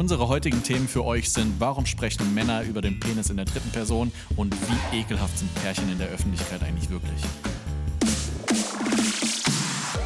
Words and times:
Unsere 0.00 0.28
heutigen 0.28 0.62
Themen 0.62 0.88
für 0.88 1.04
euch 1.04 1.30
sind, 1.30 1.56
warum 1.58 1.84
sprechen 1.84 2.32
Männer 2.32 2.62
über 2.62 2.80
den 2.80 2.98
Penis 2.98 3.28
in 3.28 3.36
der 3.36 3.44
dritten 3.44 3.68
Person 3.68 4.10
und 4.34 4.54
wie 4.54 4.98
ekelhaft 4.98 5.36
sind 5.36 5.54
Pärchen 5.56 5.92
in 5.92 5.98
der 5.98 6.08
Öffentlichkeit 6.08 6.62
eigentlich 6.62 6.88
wirklich? 6.88 7.20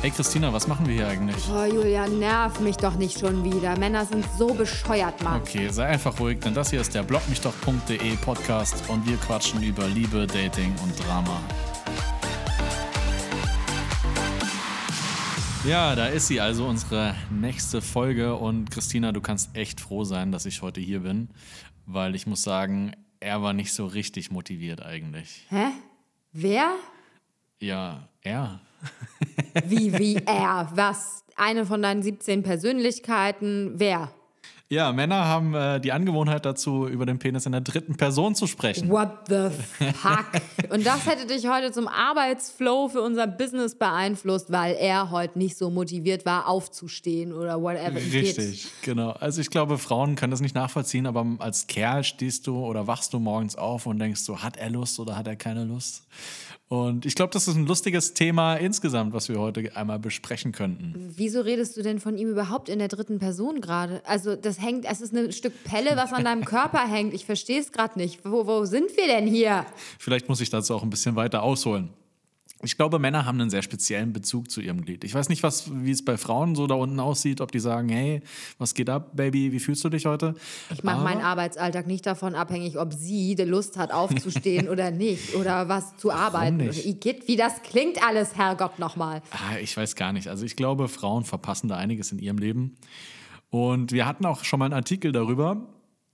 Hey 0.01 0.11
Christina, 0.11 0.53
was 0.53 0.67
machen 0.67 0.89
wir 0.89 0.97
hier 0.97 1.07
eigentlich? 1.07 1.37
Oh, 1.49 1.65
Julia, 1.65 2.09
nerv 2.09 2.59
mich 2.59 2.77
doch 2.77 2.97
nicht 2.97 3.21
schon 3.21 3.45
wieder. 3.45 3.79
Männer 3.79 4.05
sind 4.05 4.27
so 4.37 4.49
bescheuert, 4.49 5.23
Mann. 5.23 5.41
Okay, 5.43 5.69
sei 5.69 5.87
einfach 5.87 6.19
ruhig, 6.19 6.41
denn 6.41 6.55
das 6.55 6.71
hier 6.71 6.81
ist 6.81 6.93
der 6.93 7.05
blogmichdoch.de 7.05 8.17
Podcast 8.17 8.83
und 8.89 9.09
wir 9.09 9.17
quatschen 9.19 9.63
über 9.63 9.87
Liebe, 9.87 10.27
Dating 10.27 10.75
und 10.83 11.07
Drama. 11.07 11.41
Ja, 15.67 15.95
da 15.95 16.09
ist 16.09 16.27
sie 16.27 16.43
also, 16.43 16.67
unsere 16.67 17.15
nächste 17.31 17.81
Folge. 17.81 18.37
Und 18.37 18.71
Christina, 18.71 19.13
du 19.13 19.23
kannst 19.23 19.57
echt 19.57 19.81
froh 19.81 20.05
sein, 20.05 20.31
dass 20.31 20.45
ich 20.45 20.61
heute 20.61 20.79
hier 20.79 21.01
bin, 21.01 21.31
weil 21.87 22.15
ich 22.15 22.27
muss 22.27 22.43
sagen, 22.43 22.93
er 23.19 23.41
war 23.41 23.55
nicht 23.55 23.73
so 23.73 23.87
richtig 23.87 24.31
motiviert 24.31 24.83
eigentlich. 24.83 25.47
Hä? 25.49 25.69
Wer? 26.33 26.75
Ja, 27.61 28.11
er. 28.21 28.61
Wie, 29.67 29.99
wie 29.99 30.17
er? 30.27 30.71
Was? 30.75 31.25
Eine 31.35 31.65
von 31.65 31.81
deinen 31.81 32.03
17 32.03 32.43
Persönlichkeiten? 32.43 33.73
Wer? 33.77 34.13
Ja, 34.75 34.93
Männer 34.93 35.25
haben 35.25 35.55
äh, 35.55 35.81
die 35.81 35.93
Angewohnheit 35.93 36.45
dazu, 36.45 36.89
über 36.89 37.07
den 37.07 37.21
Penis 37.21 37.47
in 37.47 37.53
der 37.53 37.61
dritten 37.61 37.97
Person 37.97 38.35
zu 38.35 38.49
sprechen. 38.49 38.89
What 38.91 39.29
the 39.29 39.51
fuck? 39.93 40.27
Und 40.71 40.85
das 40.85 41.07
hätte 41.07 41.27
dich 41.27 41.49
heute 41.49 41.71
zum 41.71 41.87
Arbeitsflow 41.87 42.89
für 42.89 43.01
unser 43.01 43.29
Business 43.29 43.77
beeinflusst, 43.77 44.51
weil 44.51 44.75
er 44.75 45.13
heute 45.13 45.39
nicht 45.39 45.57
so 45.57 45.71
motiviert 45.71 46.27
war, 46.27 46.49
aufzustehen 46.49 47.33
oder 47.33 47.63
whatever. 47.63 47.95
Richtig, 47.95 48.67
genau. 48.83 49.11
Also 49.11 49.41
ich 49.41 49.51
glaube, 49.51 49.79
Frauen 49.79 50.17
können 50.17 50.33
das 50.33 50.41
nicht 50.41 50.57
nachvollziehen, 50.57 51.07
aber 51.07 51.25
als 51.39 51.69
Kerl 51.69 52.03
stehst 52.03 52.49
du 52.49 52.59
oder 52.59 52.89
wachst 52.89 53.13
du 53.13 53.21
morgens 53.21 53.55
auf 53.55 53.87
und 53.87 54.01
denkst 54.01 54.23
so, 54.23 54.43
hat 54.43 54.57
er 54.57 54.71
Lust 54.71 54.99
oder 54.99 55.17
hat 55.17 55.29
er 55.29 55.37
keine 55.37 55.63
Lust? 55.63 56.03
Und 56.69 57.05
ich 57.05 57.15
glaube, 57.15 57.33
das 57.33 57.47
ist 57.47 57.57
ein 57.57 57.67
lustiges 57.67 58.15
Thema 58.15 58.57
insgesamt, 58.57 59.13
was 59.13 59.29
wir 59.29 59.39
heute 59.39 59.77
einmal 59.77 59.99
besprechen 59.99 60.53
könnten. 60.53 61.13
Wieso 61.15 61.43
redest 61.43 61.77
du 61.77 61.83
denn 61.83 62.01
von 62.01 62.17
ihm 62.17 62.29
überhaupt 62.29 62.69
in 62.69 62.79
der 62.79 62.89
dritten 62.89 63.19
Person 63.19 63.61
gerade? 63.61 64.01
Also 64.07 64.35
das 64.35 64.61
hängt, 64.61 64.87
es 64.87 65.01
ist 65.01 65.15
ein 65.15 65.31
Stück 65.33 65.53
Pelle, 65.65 65.97
was 65.97 66.13
an 66.13 66.25
deinem 66.25 66.45
Körper 66.45 66.87
hängt. 66.87 67.13
Ich 67.13 67.27
verstehe 67.27 67.61
es 67.61 67.71
gerade 67.71 67.99
nicht. 67.99 68.25
Wo, 68.25 68.47
wo 68.47 68.65
sind 68.65 68.97
wir 68.97 69.07
denn 69.07 69.27
hier? 69.27 69.67
Vielleicht 69.99 70.29
muss 70.29 70.41
ich 70.41 70.51
dazu 70.51 70.75
auch 70.75 70.83
ein 70.83 70.91
bisschen 70.91 71.17
weiter 71.17 71.43
ausholen. 71.43 71.91
Ich 72.63 72.77
glaube, 72.77 72.99
Männer 72.99 73.27
haben 73.27 73.41
einen 73.41 73.51
sehr 73.51 73.63
speziellen 73.63 74.13
Bezug 74.13 74.51
zu 74.51 74.61
ihrem 74.61 74.85
Glied. 74.85 75.05
Ich 75.05 75.13
weiß 75.13 75.29
nicht, 75.29 75.43
was, 75.43 75.71
wie 75.75 75.91
es 75.91 76.05
bei 76.05 76.17
Frauen 76.17 76.55
so 76.55 76.67
da 76.67 76.75
unten 76.75 76.99
aussieht, 77.01 77.41
ob 77.41 77.53
die 77.53 77.59
sagen, 77.59 77.89
hey, 77.89 78.23
was 78.59 78.75
geht 78.75 78.89
ab, 78.89 79.11
Baby, 79.15 79.53
wie 79.53 79.61
fühlst 79.61 79.85
du 79.85 79.91
dich 79.91 80.07
heute? 80.07 80.35
Ich 80.73 80.83
mache 80.83 81.03
meinen 81.03 81.21
Arbeitsalltag 81.21 81.87
nicht 81.87 82.07
davon 82.07 82.35
abhängig, 82.35 82.79
ob 82.79 82.95
sie 82.95 83.35
die 83.35 83.43
Lust 83.43 83.77
hat, 83.77 83.93
aufzustehen 83.93 84.69
oder 84.71 84.91
nicht. 84.91 85.35
Oder 85.35 85.69
was 85.69 85.97
zu 85.97 86.11
arbeiten. 86.11 86.59
nicht? 86.59 86.87
Igitt, 86.87 87.29
wie 87.29 87.37
das 87.37 87.63
klingt 87.63 88.03
alles, 88.07 88.37
Herrgott, 88.37 88.79
nochmal. 88.79 89.21
Ah, 89.33 89.59
ich 89.61 89.77
weiß 89.77 89.97
gar 89.97 90.13
nicht. 90.13 90.29
Also 90.29 90.47
ich 90.47 90.57
glaube, 90.57 90.89
Frauen 90.89 91.25
verpassen 91.25 91.69
da 91.69 91.77
einiges 91.77 92.13
in 92.13 92.19
ihrem 92.19 92.39
Leben. 92.39 92.77
Und 93.51 93.93
wir 93.93 94.07
hatten 94.07 94.25
auch 94.25 94.43
schon 94.45 94.59
mal 94.59 94.67
einen 94.67 94.75
Artikel 94.75 95.13
darüber. 95.13 95.67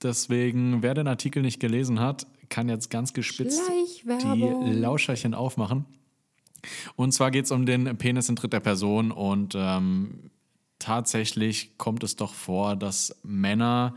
Deswegen, 0.02 0.82
wer 0.82 0.94
den 0.94 1.06
Artikel 1.06 1.42
nicht 1.42 1.60
gelesen 1.60 2.00
hat, 2.00 2.26
kann 2.48 2.68
jetzt 2.68 2.90
ganz 2.90 3.12
gespitzt 3.12 3.62
die. 3.68 4.72
Lauscherchen 4.72 5.34
aufmachen. 5.34 5.86
Und 6.96 7.12
zwar 7.12 7.30
geht 7.30 7.44
es 7.44 7.50
um 7.50 7.66
den 7.66 7.96
Penis 7.96 8.28
in 8.28 8.36
dritter 8.36 8.60
Person 8.60 9.10
und 9.10 9.54
ähm, 9.56 10.30
tatsächlich 10.78 11.76
kommt 11.78 12.02
es 12.04 12.16
doch 12.16 12.34
vor, 12.34 12.76
dass 12.76 13.16
Männer 13.22 13.94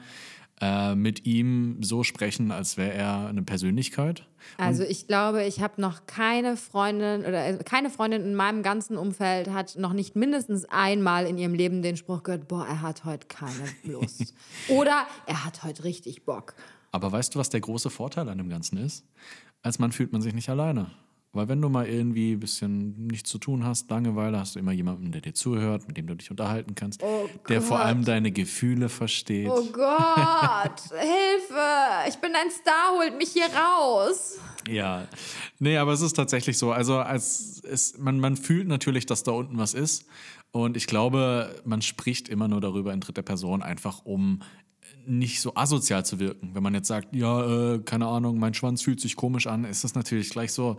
äh, 0.61 0.95
mit 0.95 1.25
ihm 1.25 1.81
so 1.81 2.03
sprechen, 2.03 2.51
als 2.51 2.77
wäre 2.77 2.93
er 2.93 3.27
eine 3.27 3.41
Persönlichkeit. 3.41 4.25
Also 4.57 4.83
ich 4.83 5.07
glaube, 5.07 5.43
ich 5.43 5.61
habe 5.61 5.81
noch 5.81 6.05
keine 6.05 6.57
Freundin 6.57 7.21
oder 7.21 7.47
äh, 7.47 7.57
keine 7.63 7.89
Freundin 7.89 8.23
in 8.23 8.35
meinem 8.35 8.61
ganzen 8.61 8.97
Umfeld 8.97 9.49
hat 9.49 9.77
noch 9.77 9.93
nicht 9.93 10.15
mindestens 10.15 10.65
einmal 10.65 11.25
in 11.25 11.37
ihrem 11.37 11.53
Leben 11.53 11.81
den 11.81 11.97
Spruch 11.97 12.23
gehört, 12.23 12.47
boah, 12.47 12.65
er 12.65 12.81
hat 12.81 13.03
heute 13.03 13.27
keine 13.27 13.65
Lust. 13.83 14.33
oder 14.69 15.05
er 15.25 15.43
hat 15.43 15.63
heute 15.63 15.83
richtig 15.83 16.23
Bock. 16.23 16.53
Aber 16.91 17.11
weißt 17.11 17.33
du, 17.33 17.39
was 17.39 17.49
der 17.49 17.59
große 17.59 17.89
Vorteil 17.89 18.29
an 18.29 18.37
dem 18.37 18.49
Ganzen 18.49 18.77
ist? 18.77 19.05
Als 19.63 19.79
Mann 19.79 19.91
fühlt 19.91 20.13
man 20.13 20.21
sich 20.21 20.33
nicht 20.33 20.49
alleine. 20.49 20.91
Weil 21.35 21.47
wenn 21.47 21.59
du 21.59 21.67
mal 21.67 21.87
irgendwie 21.87 22.33
ein 22.33 22.39
bisschen 22.39 23.07
nichts 23.07 23.27
zu 23.27 23.39
tun 23.39 23.65
hast, 23.65 23.89
Langeweile, 23.89 24.37
hast 24.37 24.53
du 24.53 24.59
immer 24.59 24.71
jemanden, 24.71 25.11
der 25.11 25.21
dir 25.21 25.33
zuhört, 25.33 25.87
mit 25.87 25.97
dem 25.97 26.05
du 26.05 26.13
dich 26.13 26.29
unterhalten 26.29 26.75
kannst, 26.75 27.01
Oh 27.01 27.27
der 27.49 27.59
vor 27.63 27.79
allem 27.79 28.05
deine 28.05 28.31
Gefühle 28.31 28.87
versteht. 28.87 29.49
Oh 29.49 29.65
Gott, 29.71 30.79
Hilfe! 30.91 32.07
Ich 32.07 32.17
bin 32.17 32.35
ein 32.35 32.51
Star, 32.51 32.93
holt 32.97 33.17
mich 33.17 33.29
hier 33.29 33.47
raus. 33.47 34.37
Ja, 34.69 35.07
nee, 35.57 35.75
aber 35.77 35.93
es 35.93 36.01
ist 36.01 36.13
tatsächlich 36.13 36.59
so. 36.59 36.71
Also 36.71 36.99
als 36.99 37.63
es, 37.63 37.97
man, 37.97 38.19
man 38.19 38.37
fühlt 38.37 38.67
natürlich, 38.67 39.07
dass 39.07 39.23
da 39.23 39.31
unten 39.31 39.57
was 39.57 39.73
ist. 39.73 40.05
Und 40.51 40.77
ich 40.77 40.85
glaube, 40.85 41.59
man 41.65 41.81
spricht 41.81 42.29
immer 42.29 42.47
nur 42.47 42.61
darüber 42.61 42.93
in 42.93 42.99
dritter 42.99 43.23
Person, 43.23 43.63
einfach 43.63 44.05
um 44.05 44.43
nicht 45.07 45.41
so 45.41 45.55
asozial 45.55 46.05
zu 46.05 46.19
wirken. 46.19 46.51
Wenn 46.53 46.61
man 46.61 46.75
jetzt 46.75 46.87
sagt, 46.87 47.15
ja, 47.15 47.73
äh, 47.73 47.79
keine 47.79 48.05
Ahnung, 48.05 48.37
mein 48.37 48.53
Schwanz 48.53 48.83
fühlt 48.83 49.01
sich 49.01 49.15
komisch 49.15 49.47
an, 49.47 49.65
ist 49.65 49.83
das 49.83 49.95
natürlich 49.95 50.29
gleich 50.29 50.53
so, 50.53 50.77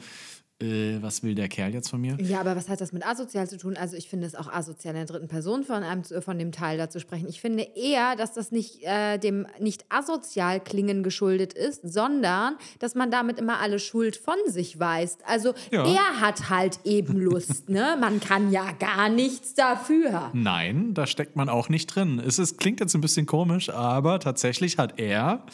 äh, 0.63 0.99
was 1.03 1.23
will 1.25 1.35
der 1.35 1.49
Kerl 1.49 1.75
jetzt 1.75 1.89
von 1.91 2.01
mir? 2.01 2.17
Ja, 2.21 2.39
aber 2.41 2.55
was 2.55 2.69
hat 2.69 2.81
das 2.81 2.93
mit 2.93 3.05
asozial 3.07 3.49
zu 3.49 3.57
tun? 3.59 3.77
Also 3.77 3.97
ich 3.97 4.09
finde 4.09 4.27
es 4.27 4.35
auch 4.37 4.47
asozial 4.47 4.95
in 4.95 4.99
der 5.01 5.07
dritten 5.07 5.27
Person 5.29 5.65
von 5.65 5.83
einem 5.83 6.05
von 6.05 6.39
dem 6.39 6.53
Teil 6.53 6.79
da 6.79 6.89
zu 6.89 7.01
sprechen. 7.01 7.27
Ich 7.29 7.41
finde 7.41 7.67
eher, 7.75 8.15
dass 8.15 8.35
das 8.35 8.53
nicht 8.53 8.83
äh, 8.85 9.19
dem 9.19 9.47
nicht 9.59 9.85
asozial 9.89 10.61
klingen 10.61 11.03
geschuldet 11.03 11.53
ist, 11.55 11.83
sondern 11.83 12.57
dass 12.79 12.95
man 12.95 13.11
damit 13.11 13.39
immer 13.39 13.59
alle 13.59 13.81
Schuld 13.81 14.17
von 14.17 14.37
sich 14.47 14.79
weist. 14.79 15.23
Also 15.27 15.55
Ja. 15.73 15.85
er 15.87 16.21
hat 16.21 16.51
halt 16.51 16.79
eben 16.85 17.21
Lust, 17.21 17.69
ne? 17.69 17.97
Man 18.01 18.21
kann 18.21 18.53
ja 18.53 18.71
gar 18.79 19.09
nichts 19.09 19.55
dafür. 19.55 20.31
Nein, 20.35 20.95
da 20.95 21.07
steckt 21.09 21.35
man 21.35 21.49
auch 21.49 21.69
nicht 21.69 21.87
drin. 21.89 22.23
Es 22.25 22.39
ist, 22.39 22.59
klingt 22.59 22.79
jetzt 22.81 22.95
ein 22.95 23.01
bisschen 23.01 23.27
komisch, 23.27 23.71
aber 23.71 24.21
tatsächlich 24.21 24.79
hat 24.79 25.01
er 25.01 25.45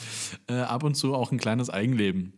äh, 0.49 0.55
ab 0.61 0.83
und 0.85 0.95
zu 0.95 1.15
auch 1.15 1.33
ein 1.33 1.39
kleines 1.39 1.71
Eigenleben. 1.71 2.35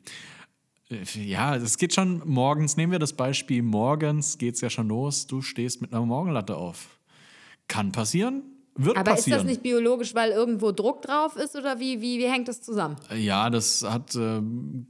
Äh, 0.92 1.24
Ja, 1.24 1.56
es 1.56 1.78
geht 1.78 1.94
schon 1.94 2.22
morgens, 2.24 2.76
nehmen 2.76 2.92
wir 2.92 2.98
das 2.98 3.12
Beispiel, 3.12 3.62
morgens 3.62 4.38
geht 4.38 4.54
es 4.56 4.60
ja 4.60 4.70
schon 4.70 4.88
los, 4.88 5.26
du 5.26 5.40
stehst 5.42 5.80
mit 5.80 5.92
einer 5.92 6.04
Morgenlatte 6.04 6.56
auf. 6.56 6.98
Kann 7.68 7.92
passieren, 7.92 8.42
wird 8.74 8.96
Aber 8.96 9.10
ist 9.12 9.16
passieren. 9.18 9.40
das 9.40 9.46
nicht 9.48 9.62
biologisch, 9.62 10.14
weil 10.14 10.30
irgendwo 10.30 10.72
Druck 10.72 11.02
drauf 11.02 11.36
ist 11.36 11.56
oder 11.56 11.78
wie, 11.80 12.00
wie, 12.00 12.18
wie 12.18 12.28
hängt 12.28 12.48
das 12.48 12.60
zusammen? 12.62 12.96
Ja, 13.16 13.48
das 13.50 13.82
hat, 13.82 14.14
ähm, 14.16 14.88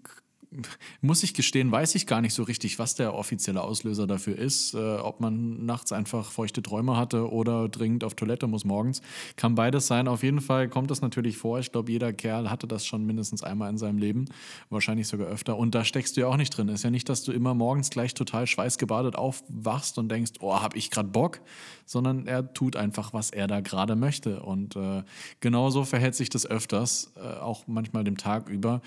muss 1.01 1.23
ich 1.23 1.35
gestehen, 1.35 1.73
weiß 1.73 1.95
ich 1.95 2.07
gar 2.07 2.21
nicht 2.21 2.35
so 2.35 2.43
richtig, 2.43 2.79
was 2.79 2.95
der 2.95 3.15
offizielle 3.15 3.63
Auslöser 3.63 4.07
dafür 4.07 4.37
ist. 4.37 4.75
Äh, 4.75 4.97
ob 4.97 5.21
man 5.21 5.65
nachts 5.65 5.93
einfach 5.93 6.31
feuchte 6.31 6.63
Träume 6.63 6.97
hatte 6.97 7.31
oder 7.31 7.69
dringend 7.69 8.05
auf 8.05 8.15
Toilette 8.15 8.47
muss 8.47 8.65
morgens. 8.65 9.01
Kann 9.37 9.55
beides 9.55 9.87
sein. 9.87 10.09
Auf 10.09 10.23
jeden 10.23 10.41
Fall 10.41 10.69
kommt 10.69 10.91
das 10.91 11.01
natürlich 11.01 11.39
vor. 11.39 11.59
Ich 11.59 11.73
glaube, 11.73 11.91
jeder 11.91 12.13
Kerl 12.13 12.51
hatte 12.51 12.67
das 12.67 12.85
schon 12.85 13.05
mindestens 13.05 13.43
einmal 13.43 13.71
in 13.71 13.79
seinem 13.79 13.99
Leben. 13.99 14.27
Wahrscheinlich 14.71 15.09
sogar 15.09 15.29
öfter. 15.29 15.57
Und 15.57 15.75
da 15.75 15.85
steckst 15.85 16.17
du 16.17 16.23
ja 16.23 16.27
auch 16.27 16.37
nicht 16.37 16.57
drin. 16.57 16.69
Ist 16.69 16.85
ja 16.85 16.91
nicht, 16.91 17.09
dass 17.09 17.23
du 17.23 17.33
immer 17.33 17.55
morgens 17.55 17.91
gleich 17.91 18.15
total 18.15 18.47
schweißgebadet 18.47 19.17
aufwachst 19.17 19.99
und 19.99 20.11
denkst, 20.11 20.33
oh, 20.41 20.61
hab 20.61 20.77
ich 20.77 20.91
gerade 20.91 21.09
Bock. 21.09 21.41
Sondern 21.87 22.27
er 22.27 22.53
tut 22.53 22.77
einfach, 22.77 23.13
was 23.13 23.31
er 23.31 23.47
da 23.47 23.61
gerade 23.61 23.97
möchte. 23.97 24.43
Und 24.43 24.77
äh, 24.77 25.03
genauso 25.41 25.85
verhält 25.85 26.15
sich 26.15 26.31
das 26.31 26.47
öfters, 26.47 27.13
äh, 27.17 27.41
auch 27.41 27.67
manchmal 27.67 28.05
dem 28.05 28.17
Tag 28.17 28.49
über, 28.49 28.83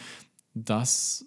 dass 0.53 1.25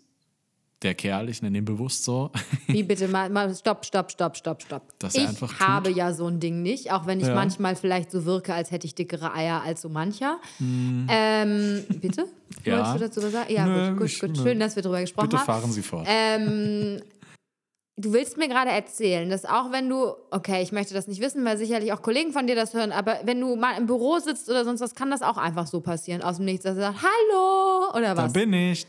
der 0.83 0.95
Kerl, 0.95 1.29
ich 1.29 1.43
nenne 1.43 1.59
ihn 1.59 1.65
bewusst 1.65 2.05
so, 2.05 2.31
Wie 2.69 2.83
bitte 2.85 3.09
mal, 3.09 3.29
mal 3.31 3.53
stopp, 3.55 3.85
stopp, 3.85 4.11
stopp, 4.13 4.37
stopp, 4.37 4.63
stopp. 4.63 4.83
Dass 5.01 5.15
ich 5.15 5.27
habe 5.59 5.91
ja 5.91 6.13
so 6.13 6.27
ein 6.29 6.39
Ding 6.41 6.63
nicht, 6.63 6.93
auch 6.93 7.07
wenn 7.07 7.19
ich 7.21 7.27
Ja. 7.27 7.35
manchmal 7.35 7.75
vielleicht 7.77 8.11
so 8.13 8.25
wirke, 8.25 8.55
als 8.55 8.71
hätte 8.71 8.87
ich 8.87 8.95
dickere 8.95 9.35
Eier 9.35 9.63
als 9.63 9.83
so 9.83 9.89
mancher. 9.89 10.39
Ähm, 10.61 11.85
bitte? 12.01 12.23
Hm. 12.23 12.29
Ja. 12.65 12.77
Wolltest 12.79 12.95
du 12.95 12.99
dazu 13.21 13.23
was 13.23 13.33
sagen? 13.33 13.53
Ja, 13.53 13.67
Nö, 13.67 13.95
gut, 13.97 14.07
ich- 14.07 14.19
gut, 14.21 14.31
gut. 14.31 14.39
nö. 14.39 14.43
Schön, 14.43 14.59
dass 14.61 14.75
wir 14.75 14.83
drüber 14.83 15.01
gesprochen 15.01 15.29
bitte 15.29 15.39
haben. 15.39 15.47
fahren 15.47 15.71
Sie 15.73 15.83
fort. 15.83 16.07
Ähm, 16.11 17.01
du 17.97 18.13
willst 18.13 18.37
mir 18.37 18.49
gerade 18.49 18.71
erzählen, 18.71 19.29
dass 19.31 19.45
auch 19.45 19.71
wenn 19.71 19.89
du, 19.89 20.13
okay, 20.31 20.61
ich 20.63 20.73
möchte 20.73 20.93
das 20.95 21.07
nicht 21.07 21.21
wissen, 21.21 21.45
weil 21.45 21.57
sicherlich 21.57 21.93
auch 21.93 22.03
Kollegen 22.03 22.33
von 22.33 22.47
dir 22.47 22.57
das 22.57 22.75
hören, 22.75 22.91
aber 22.91 23.19
wenn 23.25 23.41
du 23.41 23.55
mal 23.57 23.77
im 23.79 23.87
Büro 23.87 24.19
sitzt 24.19 24.49
oder 24.49 24.65
sonst 24.65 24.81
was, 24.81 24.95
kann 24.95 25.11
das 25.11 25.23
auch 25.23 25.37
einfach 25.37 25.67
so 25.67 25.81
passieren, 25.81 26.21
aus 26.23 26.37
dem 26.37 26.47
Nichts, 26.47 26.65
dass 26.65 26.77
er 26.77 26.93
sagt, 26.93 26.99
hallo 27.03 27.91
oder 27.91 28.15
da 28.15 28.25
was? 28.25 28.33
bin 28.33 28.53
ich. 28.53 28.87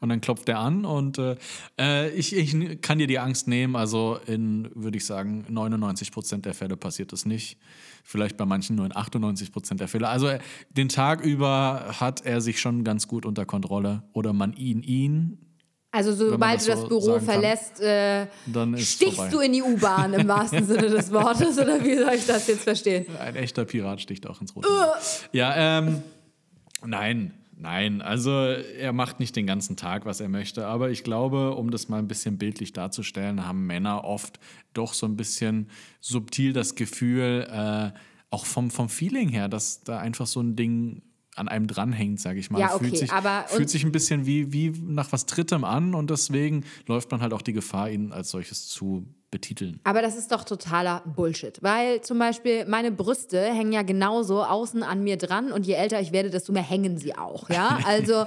Und 0.00 0.08
dann 0.10 0.20
klopft 0.20 0.48
er 0.48 0.58
an 0.58 0.84
und 0.84 1.18
äh, 1.18 1.36
äh, 1.78 2.10
ich, 2.10 2.36
ich 2.36 2.80
kann 2.80 2.98
dir 2.98 3.06
die 3.06 3.18
Angst 3.18 3.48
nehmen. 3.48 3.74
Also 3.74 4.18
in, 4.26 4.70
würde 4.74 4.96
ich 4.96 5.04
sagen, 5.04 5.44
99 5.48 6.12
Prozent 6.12 6.46
der 6.46 6.54
Fälle 6.54 6.76
passiert 6.76 7.12
das 7.12 7.26
nicht. 7.26 7.58
Vielleicht 8.04 8.36
bei 8.36 8.46
manchen 8.46 8.76
nur 8.76 8.86
in 8.86 8.96
98 8.96 9.52
Prozent 9.52 9.80
der 9.80 9.88
Fälle. 9.88 10.08
Also 10.08 10.28
äh, 10.28 10.38
den 10.70 10.88
Tag 10.88 11.20
über 11.22 11.96
hat 12.00 12.24
er 12.24 12.40
sich 12.40 12.60
schon 12.60 12.84
ganz 12.84 13.08
gut 13.08 13.26
unter 13.26 13.44
Kontrolle 13.44 14.02
oder 14.12 14.32
man 14.32 14.52
ihn 14.52 14.82
ihn 14.82 15.38
Also 15.90 16.14
sobald 16.14 16.58
das 16.58 16.64
du 16.64 16.70
das 16.70 16.80
so 16.82 16.88
Büro 16.88 17.18
verlässt, 17.18 17.80
äh, 17.80 18.26
stichst 18.76 19.16
vorbei. 19.16 19.30
du 19.30 19.40
in 19.40 19.52
die 19.52 19.62
U-Bahn 19.62 20.14
im 20.14 20.28
wahrsten 20.28 20.64
Sinne 20.64 20.88
des 20.88 21.10
Wortes. 21.12 21.58
Oder 21.58 21.84
wie 21.84 21.96
soll 21.96 22.14
ich 22.14 22.26
das 22.26 22.46
jetzt 22.46 22.62
verstehen? 22.62 23.06
Ein 23.18 23.36
echter 23.36 23.64
Pirat 23.64 24.00
sticht 24.00 24.26
auch 24.26 24.40
ins 24.40 24.54
Rote. 24.54 24.68
Meer. 24.68 24.94
Ja, 25.32 25.78
ähm, 25.78 26.02
nein, 26.84 27.34
nein. 27.58 28.00
Also 28.02 28.30
er 28.32 28.92
macht 28.92 29.20
nicht 29.20 29.36
den 29.36 29.46
ganzen 29.46 29.76
Tag, 29.76 30.06
was 30.06 30.20
er 30.20 30.28
möchte. 30.28 30.66
Aber 30.66 30.90
ich 30.90 31.04
glaube, 31.04 31.54
um 31.54 31.70
das 31.70 31.88
mal 31.88 31.98
ein 31.98 32.08
bisschen 32.08 32.38
bildlich 32.38 32.72
darzustellen, 32.72 33.46
haben 33.46 33.66
Männer 33.66 34.04
oft 34.04 34.38
doch 34.74 34.94
so 34.94 35.06
ein 35.06 35.16
bisschen 35.16 35.68
subtil 36.00 36.52
das 36.52 36.74
Gefühl, 36.74 37.46
äh, 37.50 37.98
auch 38.30 38.46
vom, 38.46 38.70
vom 38.70 38.88
Feeling 38.88 39.28
her, 39.28 39.48
dass 39.48 39.82
da 39.82 39.98
einfach 39.98 40.26
so 40.26 40.40
ein 40.40 40.54
Ding 40.56 41.02
an 41.34 41.48
einem 41.48 41.66
dranhängt, 41.68 42.20
sage 42.20 42.40
ich 42.40 42.50
mal. 42.50 42.58
Ja, 42.60 42.74
okay, 42.74 42.84
fühlt 42.86 42.96
sich, 42.98 43.12
aber- 43.12 43.44
fühlt 43.48 43.70
sich 43.70 43.84
ein 43.84 43.92
bisschen 43.92 44.26
wie, 44.26 44.52
wie 44.52 44.70
nach 44.70 45.12
was 45.12 45.24
Drittem 45.26 45.64
an 45.64 45.94
und 45.94 46.10
deswegen 46.10 46.64
läuft 46.86 47.10
man 47.12 47.20
halt 47.20 47.32
auch 47.32 47.42
die 47.42 47.52
Gefahr, 47.52 47.90
ihn 47.90 48.12
als 48.12 48.30
solches 48.30 48.66
zu 48.68 49.06
betiteln. 49.30 49.80
Aber 49.84 50.02
das 50.02 50.16
ist 50.16 50.32
doch 50.32 50.44
totaler 50.44 51.02
Bullshit. 51.04 51.62
Weil 51.62 52.00
zum 52.00 52.18
Beispiel 52.18 52.64
meine 52.66 52.90
Brüste 52.90 53.40
hängen 53.40 53.72
ja 53.72 53.82
genauso 53.82 54.42
außen 54.42 54.82
an 54.82 55.02
mir 55.02 55.16
dran 55.16 55.52
und 55.52 55.66
je 55.66 55.74
älter 55.74 56.00
ich 56.00 56.12
werde, 56.12 56.30
desto 56.30 56.52
mehr 56.52 56.62
hängen 56.62 56.98
sie 56.98 57.16
auch. 57.16 57.50
Ja, 57.50 57.78
also, 57.86 58.24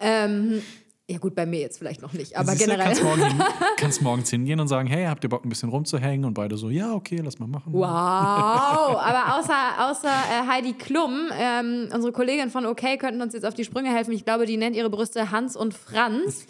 ähm, 0.00 0.62
ja 1.10 1.16
gut, 1.16 1.34
bei 1.34 1.46
mir 1.46 1.60
jetzt 1.60 1.78
vielleicht 1.78 2.02
noch 2.02 2.12
nicht, 2.12 2.36
aber 2.36 2.52
Siehst 2.52 2.66
du, 2.66 2.70
generell. 2.70 2.86
Kannst, 2.86 3.02
morgen 3.02 3.42
kannst 3.78 4.02
morgens 4.02 4.28
hingehen 4.30 4.60
und 4.60 4.68
sagen, 4.68 4.88
hey, 4.88 5.06
habt 5.06 5.24
ihr 5.24 5.30
Bock 5.30 5.44
ein 5.44 5.48
bisschen 5.48 5.70
rumzuhängen? 5.70 6.26
Und 6.26 6.34
beide 6.34 6.58
so, 6.58 6.68
ja, 6.68 6.92
okay, 6.92 7.20
lass 7.24 7.38
mal 7.38 7.46
machen. 7.46 7.72
Wow, 7.72 7.86
aber 7.88 9.38
außer, 9.38 9.90
außer 9.90 10.08
äh, 10.08 10.46
Heidi 10.46 10.74
Klum, 10.74 11.30
ähm, 11.32 11.88
unsere 11.94 12.12
Kollegin 12.12 12.50
von 12.50 12.66
OK, 12.66 12.98
könnten 12.98 13.22
uns 13.22 13.32
jetzt 13.32 13.46
auf 13.46 13.54
die 13.54 13.64
Sprünge 13.64 13.90
helfen. 13.90 14.12
Ich 14.12 14.26
glaube, 14.26 14.44
die 14.44 14.58
nennt 14.58 14.76
ihre 14.76 14.90
Brüste 14.90 15.30
Hans 15.30 15.56
und 15.56 15.72
Franz. 15.72 16.46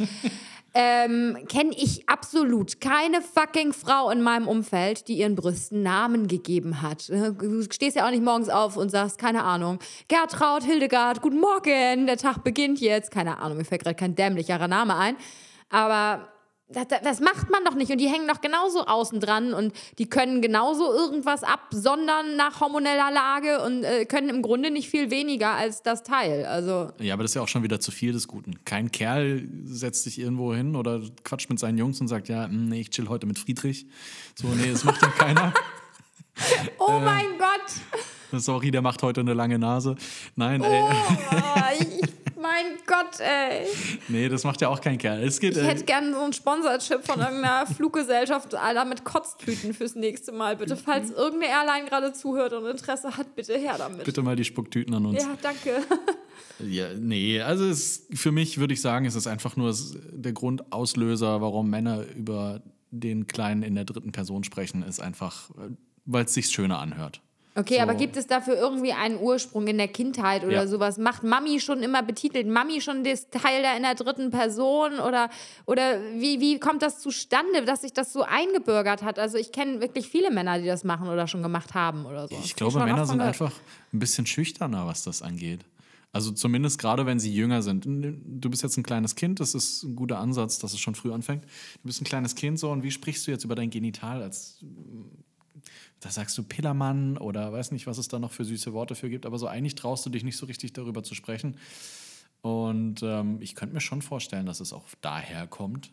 Ähm, 0.74 1.38
Kenne 1.48 1.70
ich 1.76 2.08
absolut 2.08 2.80
keine 2.80 3.22
fucking 3.22 3.72
Frau 3.72 4.10
in 4.10 4.22
meinem 4.22 4.46
Umfeld, 4.46 5.08
die 5.08 5.14
ihren 5.18 5.34
Brüsten 5.34 5.82
Namen 5.82 6.28
gegeben 6.28 6.82
hat. 6.82 7.08
Du 7.08 7.62
stehst 7.70 7.96
ja 7.96 8.06
auch 8.06 8.10
nicht 8.10 8.22
morgens 8.22 8.48
auf 8.48 8.76
und 8.76 8.90
sagst, 8.90 9.18
keine 9.18 9.44
Ahnung, 9.44 9.78
Gertraud, 10.08 10.64
Hildegard, 10.64 11.22
guten 11.22 11.40
Morgen, 11.40 12.06
der 12.06 12.16
Tag 12.16 12.44
beginnt 12.44 12.80
jetzt. 12.80 13.10
Keine 13.10 13.38
Ahnung, 13.38 13.58
mir 13.58 13.64
fällt 13.64 13.82
gerade 13.82 13.96
kein 13.96 14.14
dämlicherer 14.14 14.68
Name 14.68 14.96
ein. 14.96 15.16
Aber 15.70 16.28
das, 16.70 16.86
das- 17.02 17.20
macht 17.20 17.50
man 17.50 17.64
doch 17.64 17.74
nicht. 17.74 17.90
Und 17.90 17.98
die 17.98 18.08
hängen 18.08 18.28
doch 18.28 18.40
genauso 18.40 18.86
außen 18.86 19.20
dran 19.20 19.54
und 19.54 19.72
die 19.98 20.08
können 20.08 20.42
genauso 20.42 20.92
irgendwas 20.92 21.42
absondern 21.42 22.36
nach 22.36 22.60
hormoneller 22.60 23.10
Lage 23.10 23.62
und 23.64 23.84
äh, 23.84 24.04
können 24.04 24.28
im 24.28 24.42
Grunde 24.42 24.70
nicht 24.70 24.88
viel 24.90 25.10
weniger 25.10 25.50
als 25.52 25.82
das 25.82 26.02
Teil. 26.02 26.44
Also, 26.46 26.90
Ja, 27.00 27.14
aber 27.14 27.22
das 27.24 27.32
ist 27.32 27.34
ja 27.36 27.42
auch 27.42 27.48
schon 27.48 27.62
wieder 27.62 27.80
zu 27.80 27.90
viel 27.90 28.12
des 28.12 28.28
Guten. 28.28 28.64
Kein 28.64 28.90
Kerl 28.92 29.48
setzt 29.64 30.04
sich 30.04 30.18
irgendwo 30.18 30.54
hin 30.54 30.76
oder 30.76 31.00
quatscht 31.24 31.48
mit 31.50 31.58
seinen 31.58 31.78
Jungs 31.78 32.00
und 32.00 32.08
sagt, 32.08 32.28
ja, 32.28 32.44
hm, 32.44 32.68
nee, 32.68 32.80
ich 32.82 32.90
chill 32.90 33.08
heute 33.08 33.26
mit 33.26 33.38
Friedrich. 33.38 33.86
So, 34.34 34.46
nee, 34.48 34.70
das 34.70 34.84
macht 34.84 35.00
ja 35.02 35.08
keiner. 35.08 35.52
oh 36.78 37.00
mein 37.00 37.26
Gott! 37.38 38.40
Sorry, 38.40 38.70
der 38.70 38.82
macht 38.82 39.02
heute 39.02 39.22
eine 39.22 39.34
lange 39.34 39.58
Nase. 39.58 39.96
Nein, 40.36 40.62
ey, 40.62 40.82
Oh, 40.82 40.92
ich, 41.80 42.08
mein 42.58 42.78
Gott, 42.86 43.20
ey. 43.20 43.66
nee, 44.08 44.28
das 44.28 44.44
macht 44.44 44.60
ja 44.60 44.68
auch 44.68 44.80
kein 44.80 44.98
Kerl. 44.98 45.22
Es 45.22 45.40
geht, 45.40 45.56
Ich 45.56 45.62
äh, 45.62 45.66
hätte 45.66 45.84
gerne 45.84 46.12
so 46.12 46.20
einen 46.20 46.32
Sponsorchip 46.32 47.04
von 47.04 47.20
irgendeiner 47.20 47.66
Fluggesellschaft, 47.74 48.54
Alter, 48.54 48.84
mit 48.84 49.04
Kotztüten 49.04 49.74
fürs 49.74 49.94
nächste 49.94 50.32
Mal. 50.32 50.56
Bitte, 50.56 50.76
falls 50.76 51.10
irgendeine 51.10 51.52
Airline 51.52 51.88
gerade 51.88 52.12
zuhört 52.12 52.52
und 52.52 52.66
Interesse 52.66 53.16
hat, 53.16 53.34
bitte 53.34 53.56
her 53.56 53.76
damit. 53.78 54.04
bitte 54.04 54.22
mal 54.22 54.36
die 54.36 54.44
Spucktüten 54.44 54.94
an 54.94 55.06
uns. 55.06 55.22
Ja, 55.22 55.36
danke. 55.42 55.82
Ja, 56.60 56.88
nee, 56.92 57.40
also 57.40 57.66
es, 57.66 58.08
für 58.12 58.32
mich 58.32 58.58
würde 58.58 58.74
ich 58.74 58.80
sagen, 58.80 59.06
es 59.06 59.14
ist 59.14 59.28
einfach 59.28 59.56
nur 59.56 59.72
der 60.10 60.32
Grundauslöser, 60.32 61.40
warum 61.40 61.70
Männer 61.70 62.04
über 62.16 62.62
den 62.90 63.28
Kleinen 63.28 63.62
in 63.62 63.76
der 63.76 63.84
dritten 63.84 64.10
Person 64.10 64.42
sprechen, 64.42 64.82
ist 64.82 64.98
einfach, 65.00 65.50
äh, 65.50 65.70
weil 66.04 66.24
es 66.24 66.34
sich 66.34 66.48
schöner 66.48 66.80
anhört. 66.80 67.22
Okay, 67.58 67.76
So. 67.76 67.80
aber 67.80 67.94
gibt 67.94 68.16
es 68.16 68.26
dafür 68.26 68.54
irgendwie 68.56 68.92
einen 68.92 69.18
Ursprung 69.18 69.66
in 69.66 69.78
der 69.78 69.88
Kindheit 69.88 70.44
oder 70.44 70.52
Ja. 70.52 70.66
sowas? 70.66 70.96
Macht 70.96 71.24
Mami 71.24 71.58
schon 71.60 71.82
immer 71.82 72.02
betitelt? 72.02 72.46
Mami 72.46 72.80
schon 72.80 73.02
das 73.02 73.28
Teil 73.30 73.62
da 73.62 73.76
in 73.76 73.82
der 73.82 73.94
dritten 73.96 74.30
Person? 74.30 75.00
Oder, 75.00 75.28
oder 75.66 76.00
wie, 76.14 76.40
wie 76.40 76.60
kommt 76.60 76.82
das 76.82 77.00
zustande, 77.00 77.64
dass 77.64 77.80
sich 77.82 77.92
das 77.92 78.12
so 78.12 78.22
eingebürgert 78.22 79.02
hat? 79.02 79.18
Also 79.18 79.38
ich 79.38 79.50
kenne 79.50 79.80
wirklich 79.80 80.08
viele 80.08 80.30
Männer, 80.30 80.58
die 80.60 80.66
das 80.66 80.84
machen 80.84 81.08
oder 81.08 81.26
schon 81.26 81.42
gemacht 81.42 81.74
haben 81.74 82.06
oder 82.06 82.28
so. 82.28 82.34
Ich 82.44 82.50
Hab 82.52 82.56
glaube, 82.58 82.78
Männer 82.84 83.06
sind 83.06 83.18
gehört. 83.18 83.40
einfach 83.40 83.52
ein 83.92 83.98
bisschen 83.98 84.24
schüchterner, 84.26 84.86
was 84.86 85.02
das 85.02 85.22
angeht. 85.22 85.60
Also 86.12 86.30
zumindest 86.32 86.78
gerade, 86.78 87.04
wenn 87.06 87.18
sie 87.20 87.34
jünger 87.34 87.60
sind. 87.62 87.84
Du 87.86 88.48
bist 88.48 88.62
jetzt 88.62 88.76
ein 88.78 88.82
kleines 88.82 89.14
Kind, 89.14 89.40
das 89.40 89.54
ist 89.54 89.82
ein 89.82 89.94
guter 89.96 90.18
Ansatz, 90.18 90.58
dass 90.58 90.72
es 90.72 90.78
schon 90.80 90.94
früh 90.94 91.12
anfängt. 91.12 91.44
Du 91.44 91.80
bist 91.84 92.00
ein 92.00 92.04
kleines 92.06 92.34
Kind 92.34 92.58
so 92.58 92.70
und 92.70 92.82
wie 92.82 92.90
sprichst 92.90 93.26
du 93.26 93.30
jetzt 93.30 93.44
über 93.44 93.54
dein 93.54 93.68
Genital 93.68 94.22
als 94.22 94.64
da 96.00 96.10
sagst 96.10 96.36
du 96.38 96.42
Pillermann 96.42 97.18
oder 97.18 97.52
weiß 97.52 97.72
nicht, 97.72 97.86
was 97.86 97.98
es 97.98 98.08
da 98.08 98.18
noch 98.18 98.32
für 98.32 98.44
süße 98.44 98.72
Worte 98.72 98.94
für 98.94 99.10
gibt, 99.10 99.26
aber 99.26 99.38
so 99.38 99.46
eigentlich 99.46 99.74
traust 99.74 100.06
du 100.06 100.10
dich 100.10 100.24
nicht 100.24 100.36
so 100.36 100.46
richtig 100.46 100.72
darüber 100.72 101.02
zu 101.02 101.14
sprechen. 101.14 101.56
Und 102.40 103.02
ähm, 103.02 103.38
ich 103.40 103.54
könnte 103.54 103.74
mir 103.74 103.80
schon 103.80 104.02
vorstellen, 104.02 104.46
dass 104.46 104.60
es 104.60 104.72
auch 104.72 104.86
daher 105.00 105.46
kommt, 105.46 105.90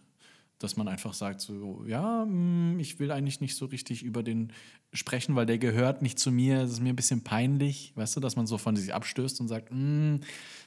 dass 0.60 0.78
man 0.78 0.88
einfach 0.88 1.14
sagt, 1.14 1.42
so, 1.42 1.84
ja, 1.86 2.26
mm, 2.26 2.80
ich 2.80 3.00
will 3.00 3.12
eigentlich 3.12 3.42
nicht 3.42 3.56
so 3.56 3.66
richtig 3.66 4.04
über 4.04 4.24
den 4.24 4.54
sprechen, 4.94 5.36
weil 5.36 5.46
der 5.46 5.58
gehört 5.58 6.02
nicht 6.02 6.18
zu 6.18 6.32
mir, 6.32 6.62
das 6.62 6.72
ist 6.72 6.80
mir 6.82 6.94
ein 6.94 6.96
bisschen 6.96 7.24
peinlich, 7.24 7.92
weißt 7.96 8.16
du, 8.16 8.20
dass 8.22 8.36
man 8.36 8.48
so 8.48 8.58
von 8.58 8.76
sich 8.76 8.94
abstößt 8.94 9.42
und 9.42 9.50
sagt, 9.50 9.70
mm, 9.72 10.18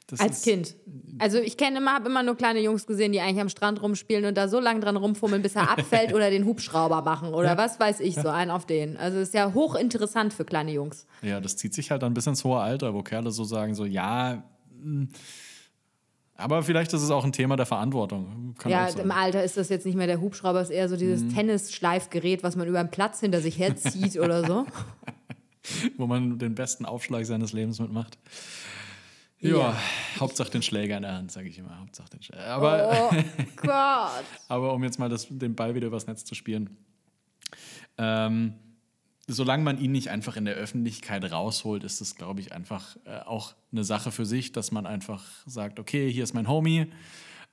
das 0.07 0.21
Als 0.21 0.39
ist, 0.39 0.45
Kind. 0.45 0.77
Also 1.19 1.39
ich 1.39 1.57
kenne 1.57 1.79
immer, 1.79 1.93
habe 1.93 2.09
immer 2.09 2.23
nur 2.23 2.35
kleine 2.35 2.61
Jungs 2.61 2.87
gesehen, 2.87 3.13
die 3.13 3.21
eigentlich 3.21 3.41
am 3.41 3.49
Strand 3.49 3.83
rumspielen 3.83 4.25
und 4.25 4.37
da 4.37 4.49
so 4.49 4.59
lange 4.59 4.81
dran 4.81 4.97
rumfummeln, 4.97 5.43
bis 5.43 5.55
er 5.55 5.71
abfällt 5.79 6.15
oder 6.15 6.31
den 6.31 6.45
Hubschrauber 6.45 7.03
machen 7.03 7.35
oder 7.35 7.57
was 7.57 7.79
weiß 7.79 8.01
ich, 8.01 8.15
so 8.15 8.29
einen 8.29 8.51
auf 8.51 8.67
den. 8.67 8.97
Also 8.97 9.19
ist 9.19 9.35
ja 9.35 9.53
hochinteressant 9.53 10.33
für 10.33 10.45
kleine 10.45 10.73
Jungs. 10.73 11.07
Ja, 11.23 11.41
das 11.41 11.57
zieht 11.57 11.75
sich 11.75 11.91
halt 11.91 12.03
dann 12.03 12.15
bis 12.15 12.27
ins 12.27 12.45
hohe 12.45 12.59
Alter, 12.59 12.95
wo 12.95 13.03
Kerle 13.03 13.31
so 13.31 13.45
sagen, 13.45 13.75
so, 13.75 13.85
ja, 13.85 14.43
mm, 14.83 15.05
aber 16.39 16.63
vielleicht 16.63 16.93
ist 16.95 17.03
es 17.03 17.11
auch 17.11 17.25
ein 17.25 17.33
Thema 17.33 17.57
der 17.57 17.67
Verantwortung. 17.67 18.55
Kann 18.59 18.73
Ja, 18.73 18.87
im 18.89 19.11
Alter 19.11 19.45
ist 19.45 19.57
das 19.59 19.69
jetzt 19.69 19.85
nicht 19.85 19.97
mehr 19.97 20.07
der 20.07 20.21
Hubschrauber, 20.21 20.61
ist 20.63 20.71
eher 20.71 20.89
so 20.89 20.97
dieses 20.97 21.23
Mhm. 21.23 21.35
Tennisschleifgerät, 21.35 22.43
was 22.43 22.57
man 22.57 22.67
über 22.67 22.83
den 22.83 22.91
Platz 22.91 23.21
hinter 23.21 23.41
sich 23.43 23.59
herzieht 23.59 24.17
oder 24.19 24.47
so. 24.47 24.65
wo 25.99 26.07
man 26.07 26.39
den 26.39 26.55
besten 26.55 26.87
Aufschlag 26.87 27.27
seines 27.27 27.53
Lebens 27.53 27.79
mitmacht. 27.79 28.17
Ja, 29.41 29.51
Ja. 29.57 29.77
Hauptsache 30.19 30.51
den 30.51 30.63
Schläger 30.63 30.97
in 30.97 31.03
der 31.03 31.15
Hand, 31.15 31.31
sage 31.31 31.49
ich 31.49 31.59
immer. 31.59 31.79
Hauptsache 31.79 32.09
den 32.11 32.23
Schläger. 32.23 32.47
Aber, 32.47 33.11
Oh 33.13 33.15
Gott. 33.57 34.25
aber 34.49 34.73
um 34.73 34.83
jetzt 34.83 34.99
mal 34.99 35.09
das, 35.09 35.27
den 35.29 35.55
Ball 35.55 35.75
wieder 35.75 35.89
übers 35.89 36.07
Netz 36.07 36.25
zu 36.25 36.35
spielen. 36.35 36.77
Ähm, 37.99 38.55
solange 39.29 39.63
man 39.63 39.79
ihn 39.79 39.93
nicht 39.93 40.09
einfach 40.09 40.37
in 40.37 40.47
der 40.47 40.55
Öffentlichkeit 40.55 41.31
rausholt, 41.31 41.85
ist 41.85 42.01
es, 42.01 42.17
glaube 42.17 42.41
ich, 42.41 42.53
einfach 42.53 42.97
äh, 43.05 43.21
auch 43.21 43.55
eine 43.71 43.85
Sache 43.85 44.11
für 44.11 44.25
sich, 44.25 44.53
dass 44.53 44.73
man 44.73 44.87
einfach 44.87 45.23
sagt, 45.47 45.79
okay, 45.79 46.11
hier 46.11 46.25
ist 46.25 46.35
mein 46.35 46.49
Homie. 46.49 46.87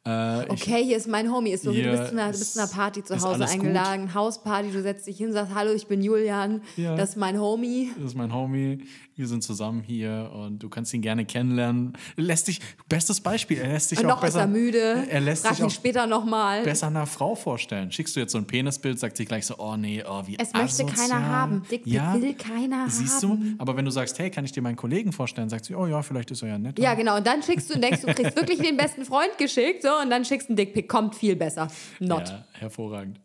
Äh, 0.07 0.43
ich- 0.45 0.51
Okay, 0.51 0.83
hier 0.83 0.97
ist 0.97 1.07
mein 1.07 1.31
Homie. 1.31 1.51
Ist 1.51 1.63
so 1.63 1.71
du 1.71 1.81
bist 1.81 2.07
zu 2.07 2.11
einer, 2.11 2.31
zu 2.31 2.59
einer 2.59 2.65
ist- 2.65 2.73
Party 2.73 3.03
zu 3.03 3.13
ist 3.15 3.23
Hause 3.25 3.35
alles 3.35 3.51
gut. 3.53 3.61
eingeladen, 3.61 4.13
Hausparty, 4.13 4.71
du 4.71 4.81
setzt 4.81 5.07
dich 5.07 5.17
hin, 5.17 5.31
sagst, 5.33 5.53
hallo, 5.55 5.71
ich 5.73 5.87
bin 5.87 6.01
Julian, 6.01 6.61
Ja. 6.77 6.95
das 6.95 7.09
ist 7.11 7.15
mein 7.15 7.39
Homie. 7.39 7.89
Das 7.97 8.05
ist 8.11 8.15
mein 8.15 8.33
Homie. 8.33 8.79
Wir 9.17 9.27
sind 9.27 9.43
zusammen 9.43 9.81
hier 9.81 10.29
und 10.35 10.59
du 10.61 10.67
kannst 10.67 10.93
ihn 10.93 11.01
gerne 11.01 11.23
kennenlernen. 11.23 11.93
Lässt 12.17 12.49
dich, 12.49 12.59
bestes 12.89 13.21
Beispiel, 13.21 13.57
er 13.59 13.69
lässt 13.69 13.87
sich 13.89 13.99
Und 13.99 14.07
auch 14.07 14.15
noch 14.15 14.21
besser. 14.21 14.39
ist 14.39 14.43
er 14.43 14.47
müde, 14.47 15.05
Er 15.09 15.21
lässt 15.21 15.43
frag 15.43 15.51
sich 15.55 15.61
ihn 15.61 15.67
auch 15.67 15.71
später 15.71 16.05
nochmal. 16.05 16.63
besser 16.63 16.87
einer 16.87 17.05
Frau 17.07 17.33
vorstellen. 17.33 17.93
Schickst 17.93 18.15
du 18.17 18.19
jetzt 18.19 18.33
so 18.33 18.37
ein 18.37 18.45
Penisbild, 18.45 18.99
sagt 18.99 19.15
sie 19.15 19.23
gleich 19.23 19.45
so, 19.45 19.55
oh 19.57 19.77
nee, 19.77 20.03
oh 20.05 20.23
wie 20.25 20.37
Es 20.37 20.51
möchte 20.51 20.83
asozial. 20.83 21.07
keiner 21.09 21.25
haben. 21.27 21.61
Dickpick 21.71 21.93
will 22.21 22.33
keiner 22.33 22.89
Siehst 22.89 23.23
haben. 23.23 23.55
du? 23.57 23.61
Aber 23.63 23.77
wenn 23.77 23.85
du 23.85 23.91
sagst, 23.91 24.19
hey, 24.19 24.29
kann 24.29 24.43
ich 24.43 24.51
dir 24.51 24.61
meinen 24.61 24.75
Kollegen 24.75 25.13
vorstellen, 25.13 25.47
sagt 25.49 25.63
sie, 25.63 25.75
oh 25.75 25.87
ja, 25.87 26.01
vielleicht 26.03 26.31
ist 26.31 26.41
er 26.43 26.49
ja 26.49 26.57
nett. 26.59 26.77
Ja, 26.77 26.93
genau. 26.93 27.15
Und 27.15 27.25
dann 27.25 27.41
schickst 27.41 27.69
du 27.69 27.75
und 27.75 27.81
denkst, 27.81 28.01
du 28.01 28.13
kriegst 28.13 28.35
wirklich 28.35 28.59
den 28.59 28.75
besten 28.75 29.05
Freund 29.05 29.37
geschickt, 29.37 29.83
so, 29.83 29.94
und 30.01 30.09
dann 30.09 30.25
schickst 30.25 30.47
du 30.47 30.51
einen 30.51 30.57
Dickpick. 30.57 30.89
Kommt 30.89 31.15
viel 31.15 31.35
besser. 31.35 31.67
Not. 31.99 32.29
Ja, 32.29 32.45
hervorragend. 32.53 33.19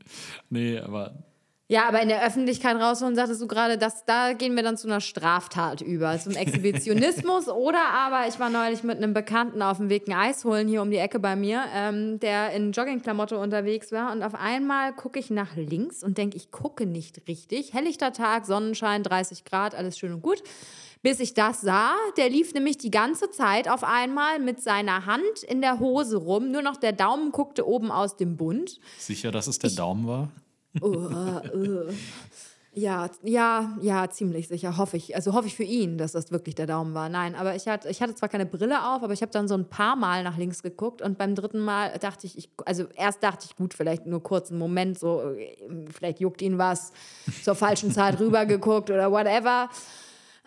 Nee, 0.48 0.78
aber 0.78 1.14
Ja, 1.68 1.86
aber 1.86 2.02
in 2.02 2.08
der 2.08 2.26
Öffentlichkeit 2.26 2.76
rausholen, 2.76 3.14
sagtest 3.14 3.40
du 3.40 3.46
gerade, 3.46 3.78
dass 3.78 4.04
da 4.04 4.32
gehen 4.32 4.56
wir 4.56 4.64
dann 4.64 4.76
zu 4.76 4.88
einer 4.88 5.00
Straftat 5.00 5.82
über, 5.82 6.18
zum 6.18 6.32
Exhibitionismus. 6.32 7.48
oder 7.48 7.90
aber 7.92 8.26
ich 8.26 8.40
war 8.40 8.50
neulich 8.50 8.82
mit 8.82 8.96
einem 8.96 9.14
Bekannten 9.14 9.62
auf 9.62 9.76
dem 9.76 9.88
Weg 9.88 10.08
ein 10.08 10.12
Eis 10.12 10.44
holen 10.44 10.66
hier 10.66 10.82
um 10.82 10.90
die 10.90 10.96
Ecke 10.96 11.20
bei 11.20 11.36
mir, 11.36 11.62
ähm, 11.72 12.18
der 12.18 12.50
in 12.52 12.72
Joggingklamotte 12.72 13.38
unterwegs 13.38 13.92
war 13.92 14.10
und 14.10 14.24
auf 14.24 14.34
einmal 14.34 14.92
gucke 14.92 15.20
ich 15.20 15.30
nach 15.30 15.54
links 15.54 16.02
und 16.02 16.18
denke, 16.18 16.36
ich 16.36 16.50
gucke 16.50 16.86
nicht 16.86 17.28
richtig. 17.28 17.72
Helllichter 17.72 18.12
Tag, 18.12 18.46
Sonnenschein, 18.46 19.04
30 19.04 19.44
Grad, 19.44 19.76
alles 19.76 19.96
schön 19.96 20.12
und 20.12 20.22
gut. 20.22 20.42
Bis 21.02 21.18
ich 21.18 21.32
das 21.32 21.62
sah, 21.62 21.94
der 22.18 22.28
lief 22.28 22.52
nämlich 22.52 22.76
die 22.76 22.90
ganze 22.90 23.30
Zeit 23.30 23.68
auf 23.68 23.84
einmal 23.84 24.38
mit 24.38 24.62
seiner 24.62 25.06
Hand 25.06 25.42
in 25.48 25.62
der 25.62 25.80
Hose 25.80 26.18
rum. 26.18 26.50
Nur 26.50 26.60
noch 26.60 26.76
der 26.76 26.92
Daumen 26.92 27.32
guckte 27.32 27.66
oben 27.66 27.90
aus 27.90 28.16
dem 28.16 28.36
Bund. 28.36 28.78
sicher, 28.98 29.30
dass 29.30 29.46
es 29.46 29.58
der 29.58 29.70
Daumen 29.70 30.06
war? 30.06 30.30
Oh, 30.82 31.08
äh. 31.54 31.92
Ja, 32.72 33.10
ja, 33.24 33.76
ja, 33.80 34.08
ziemlich 34.10 34.46
sicher, 34.46 34.76
hoffe 34.76 34.96
ich. 34.96 35.16
Also 35.16 35.32
hoffe 35.32 35.48
ich 35.48 35.56
für 35.56 35.64
ihn, 35.64 35.98
dass 35.98 36.12
das 36.12 36.30
wirklich 36.30 36.54
der 36.54 36.68
Daumen 36.68 36.94
war. 36.94 37.08
Nein, 37.08 37.34
aber 37.34 37.56
ich 37.56 37.66
hatte, 37.66 37.88
ich 37.88 38.00
hatte 38.00 38.14
zwar 38.14 38.28
keine 38.28 38.46
Brille 38.46 38.86
auf, 38.86 39.02
aber 39.02 39.12
ich 39.12 39.22
habe 39.22 39.32
dann 39.32 39.48
so 39.48 39.54
ein 39.54 39.68
paar 39.68 39.96
Mal 39.96 40.22
nach 40.22 40.36
links 40.36 40.62
geguckt 40.62 41.02
und 41.02 41.18
beim 41.18 41.34
dritten 41.34 41.58
Mal 41.58 41.98
dachte 41.98 42.28
ich, 42.28 42.38
ich 42.38 42.48
also 42.64 42.84
erst 42.94 43.24
dachte 43.24 43.46
ich, 43.48 43.56
gut, 43.56 43.74
vielleicht 43.74 44.06
nur 44.06 44.22
kurz 44.22 44.50
einen 44.50 44.60
Moment, 44.60 45.00
so, 45.00 45.20
äh, 45.32 45.56
vielleicht 45.92 46.20
juckt 46.20 46.42
ihn 46.42 46.58
was, 46.58 46.92
zur 47.42 47.56
falschen 47.56 47.90
Zeit 47.90 48.20
rübergeguckt 48.20 48.90
oder 48.90 49.10
whatever 49.10 49.68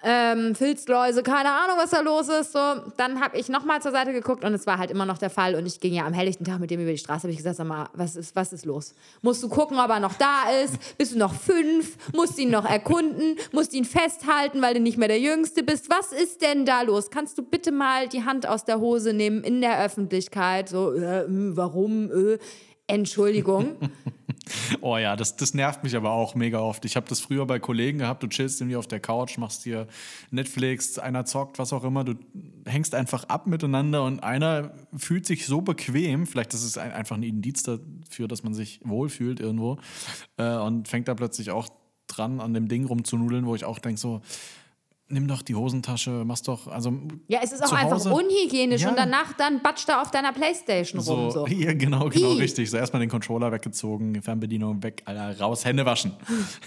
ähm, 0.03 0.53
Filzläuse, 0.53 1.24
keine 1.24 1.50
Ahnung, 1.50 1.77
was 1.77 1.91
da 1.91 2.01
los 2.01 2.27
ist. 2.27 2.51
So, 2.51 2.60
dann 2.98 3.22
habe 3.22 3.38
ich 3.38 3.48
nochmal 3.48 3.81
zur 3.81 3.91
Seite 3.91 4.12
geguckt 4.12 4.43
und 4.43 4.53
es 4.53 4.67
war 4.67 4.77
halt 4.77 4.91
immer 4.91 5.05
noch 5.05 5.17
der 5.17 5.29
Fall. 5.29 5.55
Und 5.55 5.65
ich 5.65 5.79
ging 5.79 5.93
ja 5.93 6.05
am 6.05 6.13
helllichten 6.13 6.45
Tag 6.45 6.60
mit 6.60 6.72
dem 6.72 6.81
über 6.81 6.91
die 6.91 6.98
Straße, 6.98 7.24
habe 7.24 7.31
ich 7.31 7.38
gesagt, 7.38 7.55
sag 7.55 7.67
mal, 7.67 7.89
was 7.93 8.17
ist, 8.17 8.36
was 8.36 8.51
ist 8.51 8.65
los? 8.65 8.93
Musst 9.22 9.41
du 9.41 9.48
gucken, 9.48 9.79
ob 9.79 9.89
er 9.89 10.01
noch 10.01 10.15
da 10.15 10.50
ist? 10.63 10.98
Bist 10.98 11.13
du 11.13 11.17
noch 11.17 11.33
fünf? 11.33 11.98
Musst 12.13 12.38
ihn 12.38 12.51
noch 12.51 12.69
erkunden? 12.69 13.38
Musst 13.53 13.74
ihn 13.74 13.86
festhalten, 13.86 14.62
weil 14.62 14.74
du 14.74 14.81
nicht 14.81 14.98
mehr 14.98 15.07
der 15.07 15.19
Jüngste 15.19 15.63
bist? 15.63 15.89
Was 15.89 16.12
ist 16.12 16.41
denn 16.41 16.65
da 16.65 16.81
los? 16.81 17.10
Kannst 17.10 17.38
du 17.38 17.43
bitte 17.43 17.72
mal 17.72 18.10
die 18.10 18.25
Hand 18.25 18.45
aus 18.45 18.65
der 18.65 18.79
Hose 18.79 19.13
nehmen 19.13 19.43
in 19.43 19.62
der 19.62 19.83
Öffentlichkeit? 19.83 20.67
So, 20.67 20.93
äh, 20.93 21.24
hm, 21.25 21.55
warum? 21.55 22.12
Äh, 22.12 22.39
Entschuldigung. 22.88 23.77
Oh 24.81 24.97
ja, 24.97 25.15
das, 25.15 25.35
das 25.35 25.53
nervt 25.53 25.83
mich 25.83 25.95
aber 25.95 26.12
auch 26.12 26.35
mega 26.35 26.59
oft. 26.59 26.85
Ich 26.85 26.95
habe 26.95 27.07
das 27.07 27.19
früher 27.19 27.45
bei 27.45 27.59
Kollegen 27.59 28.00
gehabt, 28.00 28.23
du 28.23 28.27
chillst 28.27 28.62
irgendwie 28.62 28.75
auf 28.75 28.88
der 28.88 29.00
Couch, 29.00 29.38
machst 29.38 29.65
dir 29.65 29.88
Netflix, 30.31 31.00
einer 31.00 31.25
zockt, 31.25 31.59
was 31.59 31.73
auch 31.73 31.83
immer, 31.83 32.03
du 32.03 32.15
hängst 32.65 32.95
einfach 32.95 33.25
ab 33.25 33.47
miteinander 33.47 34.03
und 34.03 34.23
einer 34.23 34.73
fühlt 34.95 35.25
sich 35.25 35.45
so 35.45 35.62
bequem, 35.62 36.27
vielleicht 36.27 36.53
ist 36.53 36.63
es 36.63 36.77
ein, 36.77 36.91
einfach 36.91 37.15
ein 37.15 37.23
Indiz 37.23 37.63
dafür, 37.63 38.27
dass 38.27 38.43
man 38.43 38.53
sich 38.53 38.79
wohlfühlt 38.83 39.39
irgendwo 39.39 39.77
äh, 40.38 40.55
und 40.55 40.88
fängt 40.88 41.07
da 41.07 41.15
plötzlich 41.15 41.51
auch 41.51 41.69
dran, 42.07 42.41
an 42.41 42.53
dem 42.53 42.67
Ding 42.67 42.85
rumzunudeln, 42.85 43.45
wo 43.45 43.55
ich 43.55 43.65
auch 43.65 43.79
denke 43.79 44.00
so, 44.00 44.21
nimm 45.13 45.27
doch 45.27 45.41
die 45.41 45.55
Hosentasche, 45.55 46.24
mach's 46.25 46.41
doch, 46.41 46.67
also. 46.67 46.93
Ja, 47.27 47.39
es 47.43 47.51
ist 47.51 47.63
auch 47.63 47.72
einfach 47.72 48.03
unhygienisch 48.05 48.82
ja. 48.82 48.89
und 48.89 48.98
danach 48.98 49.34
dann 49.34 49.62
batscht 49.62 49.88
da 49.88 50.01
auf 50.01 50.12
deiner 50.12 50.34
Playstation 50.34 51.01
so, 51.01 51.13
rum. 51.13 51.32
So. 51.32 51.48
Ja, 51.53 51.74
genau, 51.74 52.10
genau, 52.10 52.34
I. 52.34 52.39
richtig. 52.39 52.70
So 52.70 52.77
erstmal 52.77 53.00
den 53.00 53.10
Controller 53.10 53.51
weggezogen, 53.51 54.22
Fernbedienung 54.22 54.82
weg, 54.82 55.03
Alter, 55.05 55.39
raus, 55.39 55.63
Hände 55.63 55.86
waschen. 55.86 56.13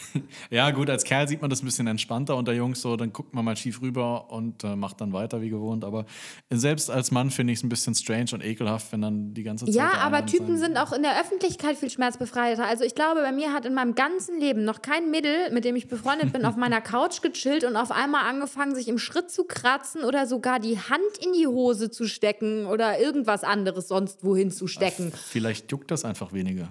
ja, 0.50 0.70
gut, 0.70 0.88
als 0.88 1.04
Kerl 1.04 1.26
sieht 1.28 1.40
man 1.40 1.50
das 1.50 1.62
ein 1.62 1.66
bisschen 1.66 1.86
entspannter 1.86 2.36
unter 2.36 2.52
Jungs, 2.52 2.80
so, 2.80 2.96
dann 2.96 3.12
guckt 3.12 3.34
man 3.34 3.44
mal 3.44 3.56
schief 3.56 3.82
rüber 3.82 4.30
und 4.30 4.64
äh, 4.64 4.76
macht 4.76 5.00
dann 5.00 5.12
weiter 5.12 5.42
wie 5.42 5.50
gewohnt. 5.50 5.84
Aber 5.84 6.06
selbst 6.50 6.90
als 6.90 7.10
Mann 7.10 7.30
finde 7.30 7.52
ich 7.52 7.58
es 7.58 7.64
ein 7.64 7.68
bisschen 7.68 7.94
strange 7.94 8.30
und 8.32 8.44
ekelhaft, 8.44 8.92
wenn 8.92 9.02
dann 9.02 9.34
die 9.34 9.42
ganze 9.42 9.66
Zeit. 9.66 9.74
Ja, 9.74 9.92
aber 9.98 10.24
Typen 10.24 10.56
sind 10.56 10.76
auch 10.76 10.92
in 10.92 11.02
der 11.02 11.20
Öffentlichkeit 11.20 11.76
viel 11.76 11.90
schmerzbefreiter. 11.90 12.64
Also 12.64 12.84
ich 12.84 12.94
glaube, 12.94 13.20
bei 13.22 13.32
mir 13.32 13.52
hat 13.52 13.64
in 13.64 13.74
meinem 13.74 13.94
ganzen 13.94 14.38
Leben 14.38 14.64
noch 14.64 14.82
kein 14.82 15.10
Mädel, 15.10 15.50
mit 15.52 15.64
dem 15.64 15.76
ich 15.76 15.88
befreundet 15.88 16.32
bin, 16.32 16.44
auf 16.44 16.56
meiner 16.56 16.80
Couch 16.80 17.22
gechillt 17.22 17.64
und 17.64 17.76
auf 17.76 17.90
einmal 17.90 18.24
angefangen, 18.24 18.35
sich 18.74 18.88
im 18.88 18.98
Schritt 18.98 19.30
zu 19.30 19.44
kratzen 19.44 20.04
oder 20.04 20.26
sogar 20.26 20.60
die 20.60 20.78
Hand 20.78 21.18
in 21.24 21.32
die 21.32 21.46
Hose 21.46 21.90
zu 21.90 22.06
stecken 22.06 22.66
oder 22.66 22.98
irgendwas 22.98 23.44
anderes 23.44 23.88
sonst 23.88 24.24
wohin 24.24 24.50
zu 24.50 24.66
stecken. 24.66 25.12
Vielleicht 25.12 25.70
juckt 25.70 25.90
das 25.90 26.04
einfach 26.04 26.32
weniger. 26.32 26.68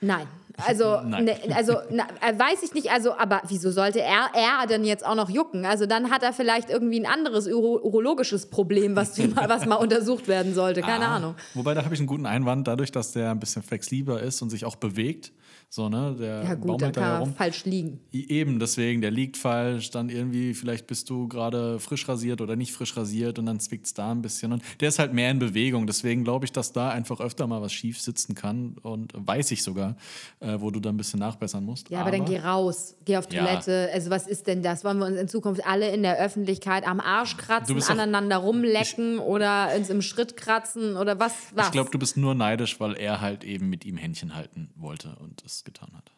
Nein. 0.00 0.26
Also, 0.64 1.00
ne, 1.04 1.36
also 1.54 1.72
äh, 1.74 2.38
weiß 2.38 2.62
ich 2.62 2.74
nicht, 2.74 2.90
also, 2.90 3.16
aber 3.16 3.42
wieso 3.48 3.70
sollte 3.70 4.00
er, 4.00 4.30
er 4.34 4.66
denn 4.66 4.84
jetzt 4.84 5.04
auch 5.04 5.14
noch 5.14 5.28
jucken? 5.28 5.66
Also 5.66 5.86
dann 5.86 6.10
hat 6.10 6.22
er 6.22 6.32
vielleicht 6.32 6.70
irgendwie 6.70 7.00
ein 7.00 7.06
anderes 7.06 7.46
uro 7.46 7.78
urologisches 7.82 8.48
Problem, 8.48 8.96
was, 8.96 9.18
was 9.48 9.66
mal 9.66 9.76
untersucht 9.76 10.28
werden 10.28 10.54
sollte. 10.54 10.80
Keine 10.80 11.06
ah, 11.06 11.16
Ahnung. 11.16 11.34
Wobei, 11.54 11.74
da 11.74 11.84
habe 11.84 11.94
ich 11.94 12.00
einen 12.00 12.06
guten 12.06 12.26
Einwand, 12.26 12.66
dadurch, 12.66 12.92
dass 12.92 13.12
der 13.12 13.30
ein 13.30 13.40
bisschen 13.40 13.62
flexibler 13.62 14.22
ist 14.22 14.40
und 14.42 14.50
sich 14.50 14.64
auch 14.64 14.76
bewegt, 14.76 15.32
so, 15.68 15.88
ne? 15.88 16.16
Der 16.18 16.44
ja, 16.44 16.54
gut, 16.54 16.80
kann 16.80 16.94
er 16.94 17.14
herum. 17.16 17.34
falsch 17.34 17.64
liegen. 17.64 18.00
Eben, 18.12 18.58
deswegen, 18.58 19.00
der 19.00 19.10
liegt 19.10 19.36
falsch, 19.36 19.90
dann 19.90 20.08
irgendwie, 20.08 20.54
vielleicht 20.54 20.86
bist 20.86 21.10
du 21.10 21.28
gerade 21.28 21.80
frisch 21.80 22.08
rasiert 22.08 22.40
oder 22.40 22.56
nicht 22.56 22.72
frisch 22.72 22.96
rasiert 22.96 23.38
und 23.38 23.46
dann 23.46 23.60
zwickt 23.60 23.86
es 23.86 23.92
da 23.92 24.12
ein 24.12 24.22
bisschen. 24.22 24.52
Und 24.52 24.62
der 24.80 24.88
ist 24.88 24.98
halt 24.98 25.12
mehr 25.12 25.30
in 25.30 25.38
Bewegung. 25.38 25.86
Deswegen 25.86 26.24
glaube 26.24 26.44
ich, 26.44 26.52
dass 26.52 26.72
da 26.72 26.90
einfach 26.90 27.20
öfter 27.20 27.46
mal 27.46 27.60
was 27.60 27.72
schief 27.72 28.00
sitzen 28.00 28.34
kann 28.34 28.76
und 28.82 29.12
weiß 29.14 29.50
ich 29.50 29.62
sogar, 29.62 29.96
äh, 30.40 30.54
wo 30.58 30.70
du 30.70 30.80
dann 30.80 30.94
ein 30.94 30.98
bisschen 30.98 31.20
nachbessern 31.20 31.64
musst. 31.64 31.90
Ja, 31.90 31.98
aber, 31.98 32.08
aber 32.08 32.18
dann 32.18 32.26
geh 32.26 32.38
raus, 32.38 32.96
geh 33.04 33.16
auf 33.16 33.26
Toilette. 33.26 33.88
Ja. 33.88 33.94
Also, 33.94 34.10
was 34.10 34.26
ist 34.26 34.46
denn 34.46 34.62
das? 34.62 34.84
Wollen 34.84 34.98
wir 34.98 35.06
uns 35.06 35.18
in 35.18 35.28
Zukunft 35.28 35.66
alle 35.66 35.90
in 35.90 36.02
der 36.02 36.18
Öffentlichkeit 36.18 36.86
am 36.86 37.00
Arsch 37.00 37.36
kratzen, 37.36 37.82
aneinander 37.88 38.36
rumlecken 38.38 39.16
ich, 39.16 39.20
oder 39.20 39.70
uns 39.76 39.90
im 39.90 40.00
Schritt 40.00 40.36
kratzen 40.36 40.96
oder 40.96 41.18
was? 41.18 41.34
was? 41.54 41.66
Ich 41.66 41.72
glaube, 41.72 41.90
du 41.90 41.98
bist 41.98 42.16
nur 42.16 42.34
neidisch, 42.34 42.78
weil 42.80 42.94
er 42.94 43.20
halt 43.20 43.44
eben 43.44 43.68
mit 43.68 43.84
ihm 43.84 43.96
Händchen 43.96 44.34
halten 44.34 44.70
wollte 44.76 45.16
und 45.16 45.42
das 45.56 45.64
getan 45.64 45.90
hat. 45.94 46.12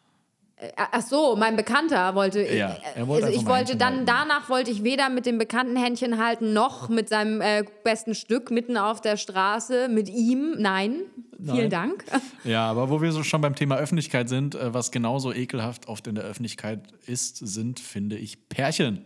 Äh, 0.59 0.71
ach 0.75 1.01
so, 1.01 1.35
mein 1.37 1.55
Bekannter 1.55 2.15
wollte. 2.15 2.41
Ja, 2.41 2.77
er 2.95 3.07
wollte 3.07 3.27
also 3.27 3.39
ich 3.39 3.45
wollte 3.45 3.77
dann 3.77 3.93
halten. 3.93 4.05
danach 4.05 4.49
wollte 4.49 4.71
ich 4.71 4.83
weder 4.83 5.09
mit 5.09 5.25
dem 5.25 5.37
bekannten 5.37 5.77
Händchen 5.77 6.21
halten 6.21 6.53
noch 6.53 6.89
mit 6.89 7.07
seinem 7.07 7.39
äh, 7.41 7.63
besten 7.83 8.13
Stück 8.13 8.51
mitten 8.51 8.77
auf 8.77 8.99
der 8.99 9.15
Straße 9.15 9.87
mit 9.87 10.09
ihm. 10.09 10.55
Nein, 10.57 11.01
Nein. 11.37 11.55
vielen 11.55 11.69
Dank. 11.69 12.03
Ja, 12.43 12.69
aber 12.69 12.89
wo 12.89 13.01
wir 13.01 13.11
so 13.11 13.23
schon 13.23 13.41
beim 13.41 13.55
Thema 13.55 13.77
Öffentlichkeit 13.77 14.29
sind, 14.29 14.55
äh, 14.55 14.73
was 14.73 14.91
genauso 14.91 15.33
ekelhaft 15.33 15.87
oft 15.87 16.07
in 16.07 16.15
der 16.15 16.23
Öffentlichkeit 16.23 16.81
ist, 17.05 17.37
sind 17.37 17.79
finde 17.79 18.17
ich 18.17 18.49
Pärchen. 18.49 19.05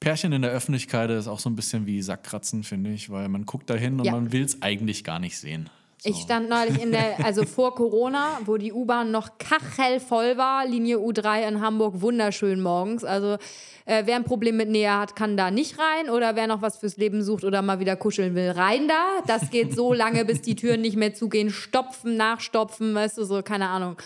Pärchen 0.00 0.32
in 0.32 0.42
der 0.42 0.50
Öffentlichkeit 0.50 1.10
ist 1.10 1.28
auch 1.28 1.38
so 1.38 1.48
ein 1.48 1.54
bisschen 1.54 1.86
wie 1.86 2.02
Sackkratzen, 2.02 2.64
finde 2.64 2.90
ich, 2.90 3.10
weil 3.10 3.28
man 3.28 3.46
guckt 3.46 3.70
dahin 3.70 4.00
und 4.00 4.06
ja. 4.06 4.12
man 4.12 4.32
will 4.32 4.42
es 4.42 4.60
eigentlich 4.60 5.04
gar 5.04 5.18
nicht 5.18 5.38
sehen. 5.38 5.70
So. 6.02 6.10
Ich 6.10 6.16
stand 6.16 6.48
neulich 6.48 6.82
in 6.82 6.90
der, 6.90 7.24
also 7.24 7.44
vor 7.46 7.76
Corona, 7.76 8.40
wo 8.44 8.56
die 8.56 8.72
U-Bahn 8.72 9.12
noch 9.12 9.38
kachelvoll 9.38 10.36
war, 10.36 10.66
Linie 10.66 10.96
U3 10.96 11.46
in 11.46 11.60
Hamburg, 11.60 12.00
wunderschön 12.00 12.60
morgens. 12.60 13.04
Also 13.04 13.34
äh, 13.84 14.02
wer 14.04 14.16
ein 14.16 14.24
Problem 14.24 14.56
mit 14.56 14.68
Nähe 14.68 14.98
hat, 14.98 15.14
kann 15.14 15.36
da 15.36 15.52
nicht 15.52 15.78
rein. 15.78 16.10
Oder 16.10 16.34
wer 16.34 16.48
noch 16.48 16.60
was 16.60 16.78
fürs 16.78 16.96
Leben 16.96 17.22
sucht 17.22 17.44
oder 17.44 17.62
mal 17.62 17.78
wieder 17.78 17.94
kuscheln 17.94 18.34
will, 18.34 18.50
rein 18.50 18.88
da. 18.88 19.22
Das 19.28 19.50
geht 19.50 19.76
so 19.76 19.92
lange, 19.92 20.24
bis 20.24 20.42
die 20.42 20.56
Türen 20.56 20.80
nicht 20.80 20.96
mehr 20.96 21.14
zugehen. 21.14 21.50
Stopfen, 21.50 22.16
nachstopfen, 22.16 22.96
weißt 22.96 23.18
du, 23.18 23.24
so, 23.24 23.40
keine 23.42 23.68
Ahnung. 23.68 23.96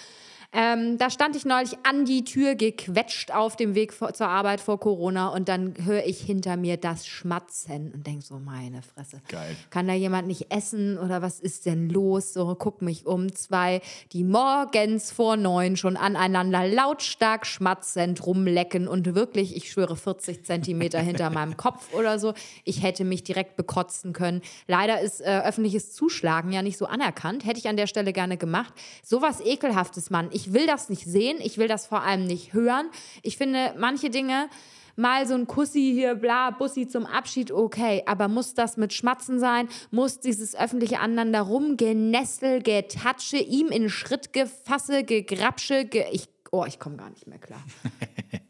Ähm, 0.59 0.97
da 0.97 1.11
stand 1.11 1.37
ich 1.37 1.45
neulich 1.45 1.77
an 1.83 2.07
die 2.07 2.25
Tür 2.25 2.55
gequetscht 2.55 3.31
auf 3.31 3.57
dem 3.57 3.75
Weg 3.75 3.93
vor, 3.93 4.15
zur 4.15 4.29
Arbeit 4.29 4.63
vor 4.63 4.81
Corona 4.81 5.29
und 5.29 5.51
dann 5.51 5.75
höre 5.85 6.07
ich 6.07 6.19
hinter 6.19 6.57
mir 6.57 6.79
das 6.79 7.07
Schmatzen 7.07 7.93
und 7.93 8.07
denke 8.07 8.25
so, 8.25 8.39
meine 8.39 8.81
Fresse. 8.81 9.21
Geil. 9.29 9.55
Kann 9.69 9.87
da 9.87 9.93
jemand 9.93 10.29
nicht 10.29 10.51
essen 10.51 10.97
oder 10.97 11.21
was 11.21 11.41
ist 11.41 11.67
denn 11.67 11.91
los? 11.91 12.33
So, 12.33 12.57
guck 12.59 12.81
mich 12.81 13.05
um. 13.05 13.35
Zwei, 13.35 13.83
die 14.13 14.25
morgens 14.25 15.13
vor 15.13 15.37
neun 15.37 15.77
schon 15.77 15.99
aneinander 15.99 16.67
lautstark 16.67 17.45
schmatzend 17.45 18.25
rumlecken 18.25 18.89
und 18.89 19.15
wirklich, 19.15 19.55
ich 19.55 19.71
schwöre, 19.71 19.95
40 19.95 20.43
Zentimeter 20.43 21.01
hinter 21.01 21.29
meinem 21.29 21.57
Kopf 21.59 21.93
oder 21.93 22.19
so. 22.19 22.33
Ich 22.65 22.83
hätte 22.83 23.05
mich 23.05 23.25
direkt 23.25 23.57
bekotzen 23.57 24.15
können. 24.15 24.41
Leider 24.69 25.03
ist 25.03 25.21
äh, 25.21 25.43
öffentliches 25.45 25.93
Zuschlagen 25.93 26.51
ja 26.51 26.63
nicht 26.63 26.79
so 26.79 26.87
anerkannt. 26.87 27.45
Hätte 27.45 27.59
ich 27.59 27.69
an 27.69 27.77
der 27.77 27.89
Stelle 27.89 28.15
gerne 28.15 28.39
gemacht. 28.39 28.73
Sowas 29.03 29.43
Ekelhaftes, 29.45 30.09
Mann. 30.09 30.31
Ich 30.33 30.46
ich 30.47 30.53
will 30.53 30.67
das 30.67 30.88
nicht 30.88 31.05
sehen, 31.05 31.38
ich 31.41 31.59
will 31.59 31.67
das 31.67 31.87
vor 31.87 32.03
allem 32.03 32.25
nicht 32.25 32.53
hören. 32.53 32.88
Ich 33.23 33.37
finde 33.37 33.75
manche 33.79 34.11
Dinge, 34.11 34.49
mal 34.95 35.26
so 35.26 35.35
ein 35.35 35.47
Kussi 35.47 35.93
hier, 35.93 36.15
bla, 36.15 36.50
Bussi 36.50 36.87
zum 36.87 37.05
Abschied, 37.05 37.50
okay. 37.50 38.03
Aber 38.07 38.29
muss 38.29 38.55
das 38.55 38.76
mit 38.76 38.93
Schmatzen 38.93 39.41
sein? 39.41 39.69
Muss 39.91 40.21
dieses 40.21 40.55
öffentliche 40.55 41.00
Aneinander 41.00 41.43
rumgenessel, 41.43 42.62
getatsche, 42.62 43.38
ihm 43.38 43.69
in 43.69 43.91
Schritt 43.91 44.33
gefasse, 44.33 45.03
gegrapsche, 45.03 45.85
ge 45.85 46.05
ich, 46.12 46.29
oh, 46.53 46.65
ich 46.65 46.79
komme 46.79 46.97
gar 46.97 47.11
nicht 47.11 47.26
mehr 47.26 47.38
klar. 47.38 47.62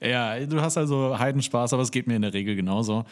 Ja, 0.00 0.38
du 0.46 0.60
hast 0.60 0.76
also 0.76 1.18
Heidenspaß, 1.18 1.72
aber 1.72 1.82
es 1.82 1.90
geht 1.90 2.06
mir 2.06 2.16
in 2.16 2.22
der 2.22 2.34
Regel 2.34 2.56
genauso. 2.56 3.04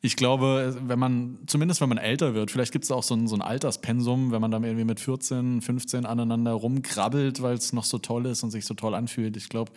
Ich 0.00 0.16
glaube, 0.16 0.76
wenn 0.86 0.98
man, 0.98 1.38
zumindest 1.46 1.80
wenn 1.80 1.88
man 1.88 1.98
älter 1.98 2.34
wird, 2.34 2.50
vielleicht 2.50 2.72
gibt 2.72 2.84
es 2.84 2.90
auch 2.90 3.02
so 3.02 3.14
ein, 3.14 3.26
so 3.26 3.36
ein 3.36 3.42
Alterspensum, 3.42 4.32
wenn 4.32 4.40
man 4.40 4.50
dann 4.50 4.64
irgendwie 4.64 4.84
mit 4.84 5.00
14, 5.00 5.62
15 5.62 6.06
aneinander 6.06 6.52
rumkrabbelt, 6.52 7.42
weil 7.42 7.54
es 7.54 7.72
noch 7.72 7.84
so 7.84 7.98
toll 7.98 8.26
ist 8.26 8.42
und 8.42 8.50
sich 8.50 8.66
so 8.66 8.74
toll 8.74 8.94
anfühlt. 8.94 9.36
Ich 9.36 9.48
glaube, 9.48 9.72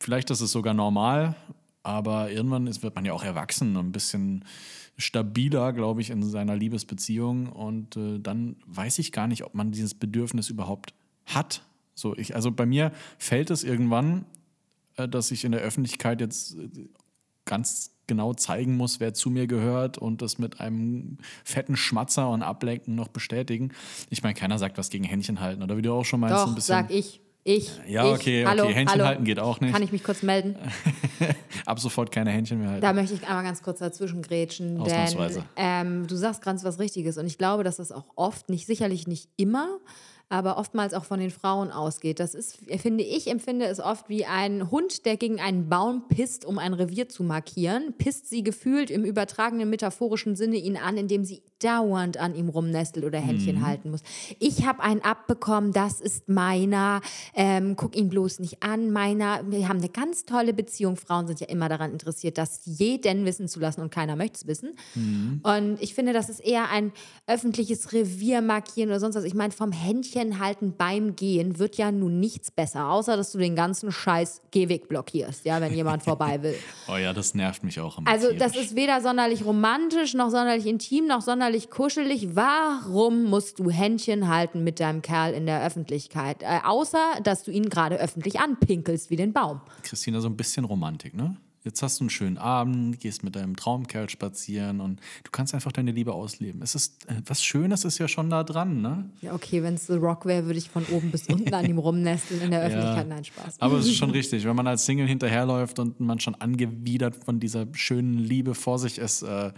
vielleicht 0.00 0.30
ist 0.30 0.40
es 0.40 0.52
sogar 0.52 0.74
normal, 0.74 1.36
aber 1.82 2.30
irgendwann 2.30 2.66
ist, 2.66 2.82
wird 2.82 2.94
man 2.94 3.04
ja 3.04 3.12
auch 3.12 3.24
erwachsen 3.24 3.76
und 3.76 3.86
ein 3.86 3.92
bisschen 3.92 4.44
stabiler, 4.98 5.72
glaube 5.72 6.00
ich, 6.00 6.10
in 6.10 6.22
seiner 6.22 6.56
Liebesbeziehung. 6.56 7.48
Und 7.48 7.96
äh, 7.96 8.18
dann 8.18 8.56
weiß 8.66 8.98
ich 8.98 9.12
gar 9.12 9.26
nicht, 9.26 9.44
ob 9.44 9.54
man 9.54 9.72
dieses 9.72 9.94
Bedürfnis 9.94 10.50
überhaupt 10.50 10.94
hat. 11.26 11.62
So, 11.94 12.16
ich, 12.16 12.34
also 12.34 12.50
bei 12.50 12.66
mir 12.66 12.92
fällt 13.18 13.50
es 13.50 13.64
irgendwann 13.64 14.24
dass 14.96 15.30
ich 15.30 15.44
in 15.44 15.52
der 15.52 15.60
Öffentlichkeit 15.60 16.20
jetzt 16.20 16.54
äh, 16.54 16.88
ganz 17.44 17.92
genau 18.06 18.34
zeigen 18.34 18.76
muss, 18.76 19.00
wer 19.00 19.14
zu 19.14 19.30
mir 19.30 19.46
gehört 19.46 19.98
und 19.98 20.22
das 20.22 20.38
mit 20.38 20.60
einem 20.60 21.18
fetten 21.44 21.76
Schmatzer 21.76 22.28
und 22.28 22.42
Ablenken 22.42 22.94
noch 22.94 23.08
bestätigen. 23.08 23.72
Ich 24.10 24.22
meine, 24.22 24.34
keiner 24.34 24.58
sagt 24.58 24.78
was 24.78 24.90
gegen 24.90 25.04
Händchen 25.04 25.40
halten, 25.40 25.62
oder 25.62 25.76
wie 25.76 25.82
du 25.82 25.92
auch 25.92 26.04
schon 26.04 26.20
meinst. 26.20 26.36
Doch, 26.36 26.48
ein 26.48 26.54
bisschen. 26.54 26.74
sag 26.74 26.90
ich. 26.90 27.20
Ich. 27.44 27.72
Ja, 27.88 28.04
okay, 28.04 28.42
ich. 28.42 28.46
Hallo, 28.46 28.64
okay. 28.64 28.74
Händchen 28.74 29.00
hallo. 29.00 29.08
halten 29.08 29.24
geht 29.24 29.40
auch 29.40 29.60
nicht. 29.60 29.72
Kann 29.72 29.82
ich 29.82 29.90
mich 29.90 30.04
kurz 30.04 30.22
melden? 30.22 30.56
Ab 31.66 31.80
sofort 31.80 32.12
keine 32.12 32.30
Händchen 32.30 32.60
mehr 32.60 32.68
halten. 32.68 32.82
Da 32.82 32.92
möchte 32.92 33.14
ich 33.14 33.26
einmal 33.26 33.42
ganz 33.42 33.62
kurz 33.62 33.80
dazwischen 33.80 34.22
grätschen, 34.22 34.82
denn 34.84 35.42
ähm, 35.56 36.06
du 36.06 36.14
sagst 36.14 36.42
ganz 36.42 36.62
was 36.62 36.78
Richtiges 36.78 37.18
und 37.18 37.26
ich 37.26 37.38
glaube, 37.38 37.64
dass 37.64 37.76
das 37.76 37.90
auch 37.90 38.06
oft, 38.14 38.48
nicht 38.48 38.66
sicherlich 38.66 39.08
nicht 39.08 39.28
immer, 39.36 39.78
aber 40.32 40.56
oftmals 40.56 40.94
auch 40.94 41.04
von 41.04 41.20
den 41.20 41.30
Frauen 41.30 41.70
ausgeht. 41.70 42.18
Das 42.18 42.34
ist, 42.34 42.56
finde 42.80 43.04
ich, 43.04 43.28
empfinde 43.28 43.66
es 43.66 43.80
oft 43.80 44.08
wie 44.08 44.24
ein 44.24 44.70
Hund, 44.70 45.04
der 45.04 45.18
gegen 45.18 45.42
einen 45.42 45.68
Baum 45.68 46.08
pisst, 46.08 46.46
um 46.46 46.58
ein 46.58 46.72
Revier 46.72 47.06
zu 47.06 47.22
markieren, 47.22 47.92
pisst 47.98 48.30
sie 48.30 48.42
gefühlt 48.42 48.90
im 48.90 49.04
übertragenen 49.04 49.68
metaphorischen 49.68 50.34
Sinne 50.34 50.56
ihn 50.56 50.78
an, 50.78 50.96
indem 50.96 51.26
sie 51.26 51.42
dauernd 51.58 52.16
an 52.16 52.34
ihm 52.34 52.48
rumnestelt 52.48 53.04
oder 53.04 53.18
Händchen 53.18 53.56
mhm. 53.56 53.66
halten 53.66 53.90
muss. 53.90 54.00
Ich 54.38 54.66
habe 54.66 54.82
einen 54.82 55.02
abbekommen, 55.02 55.74
das 55.74 56.00
ist 56.00 56.30
meiner, 56.30 57.02
ähm, 57.34 57.76
guck 57.76 57.94
ihn 57.94 58.08
bloß 58.08 58.38
nicht 58.38 58.62
an, 58.62 58.90
meiner. 58.90 59.42
Wir 59.50 59.68
haben 59.68 59.80
eine 59.80 59.90
ganz 59.90 60.24
tolle 60.24 60.54
Beziehung. 60.54 60.96
Frauen 60.96 61.26
sind 61.26 61.40
ja 61.40 61.48
immer 61.48 61.68
daran 61.68 61.92
interessiert, 61.92 62.38
das 62.38 62.62
jeden 62.64 63.26
wissen 63.26 63.48
zu 63.48 63.60
lassen 63.60 63.82
und 63.82 63.90
keiner 63.90 64.16
möchte 64.16 64.38
es 64.38 64.46
wissen. 64.46 64.76
Mhm. 64.94 65.40
Und 65.42 65.82
ich 65.82 65.94
finde, 65.94 66.14
das 66.14 66.30
ist 66.30 66.40
eher 66.40 66.70
ein 66.70 66.90
öffentliches 67.26 67.92
Revier 67.92 68.40
markieren 68.40 68.88
oder 68.88 68.98
sonst 68.98 69.16
was. 69.16 69.24
Ich 69.24 69.34
meine, 69.34 69.52
vom 69.52 69.72
Händchen 69.72 70.21
halten 70.38 70.74
beim 70.76 71.16
Gehen 71.16 71.58
wird 71.58 71.76
ja 71.76 71.92
nun 71.92 72.20
nichts 72.20 72.50
besser, 72.50 72.88
außer 72.90 73.16
dass 73.16 73.32
du 73.32 73.38
den 73.38 73.56
ganzen 73.56 73.92
Scheiß 73.92 74.42
Gehweg 74.50 74.88
blockierst, 74.88 75.44
ja, 75.44 75.60
wenn 75.60 75.74
jemand 75.74 76.02
vorbei 76.02 76.42
will. 76.42 76.54
Oh 76.88 76.96
ja, 76.96 77.12
das 77.12 77.34
nervt 77.34 77.62
mich 77.62 77.78
auch 77.80 77.98
immer. 77.98 78.10
Also, 78.10 78.28
tierisch. 78.28 78.42
das 78.42 78.56
ist 78.56 78.76
weder 78.76 79.00
sonderlich 79.00 79.44
romantisch, 79.44 80.14
noch 80.14 80.30
sonderlich 80.30 80.66
intim, 80.66 81.06
noch 81.06 81.22
sonderlich 81.22 81.70
kuschelig. 81.70 82.34
Warum 82.34 83.24
musst 83.24 83.58
du 83.60 83.70
Händchen 83.70 84.28
halten 84.28 84.64
mit 84.64 84.80
deinem 84.80 85.00
Kerl 85.00 85.32
in 85.32 85.46
der 85.46 85.64
Öffentlichkeit? 85.64 86.42
Äh, 86.42 86.60
außer, 86.64 87.20
dass 87.22 87.44
du 87.44 87.50
ihn 87.50 87.68
gerade 87.68 87.96
öffentlich 87.96 88.40
anpinkelst 88.40 89.10
wie 89.10 89.16
den 89.16 89.32
Baum. 89.32 89.60
Christina, 89.82 90.20
so 90.20 90.28
ein 90.28 90.36
bisschen 90.36 90.64
Romantik, 90.64 91.14
ne? 91.14 91.36
Jetzt 91.64 91.80
hast 91.82 92.00
du 92.00 92.04
einen 92.04 92.10
schönen 92.10 92.38
Abend, 92.38 92.98
gehst 92.98 93.22
mit 93.22 93.36
deinem 93.36 93.54
Traumkerl 93.54 94.10
spazieren 94.10 94.80
und 94.80 94.98
du 95.22 95.30
kannst 95.30 95.54
einfach 95.54 95.70
deine 95.70 95.92
Liebe 95.92 96.12
ausleben. 96.12 96.60
Es 96.60 96.74
ist 96.74 97.08
äh, 97.08 97.14
was 97.26 97.44
Schönes 97.44 97.84
ist 97.84 97.98
ja 97.98 98.08
schon 98.08 98.30
da 98.30 98.42
dran, 98.42 98.82
ne? 98.82 99.08
Ja, 99.20 99.32
okay, 99.32 99.62
wenn 99.62 99.74
es 99.74 99.86
The 99.86 99.94
Rock 99.94 100.26
wäre, 100.26 100.46
würde 100.46 100.58
ich 100.58 100.70
von 100.70 100.84
oben 100.86 101.10
bis 101.10 101.28
unten 101.28 101.54
an 101.54 101.64
ihm 101.64 101.78
rumnesteln 101.78 102.42
in 102.42 102.50
der 102.50 102.62
Öffentlichkeit. 102.62 103.08
Ja, 103.08 103.14
Nein, 103.14 103.24
Spaß. 103.24 103.60
Aber 103.60 103.78
es 103.78 103.86
ist 103.86 103.96
schon 103.96 104.10
richtig, 104.12 104.44
wenn 104.44 104.56
man 104.56 104.66
als 104.66 104.84
Single 104.84 105.06
hinterherläuft 105.06 105.78
und 105.78 106.00
man 106.00 106.18
schon 106.18 106.34
angewidert 106.34 107.16
von 107.16 107.38
dieser 107.38 107.66
schönen 107.72 108.18
Liebe 108.18 108.54
vor 108.54 108.78
sich 108.78 108.98
ist, 108.98 109.22
äh, 109.22 109.52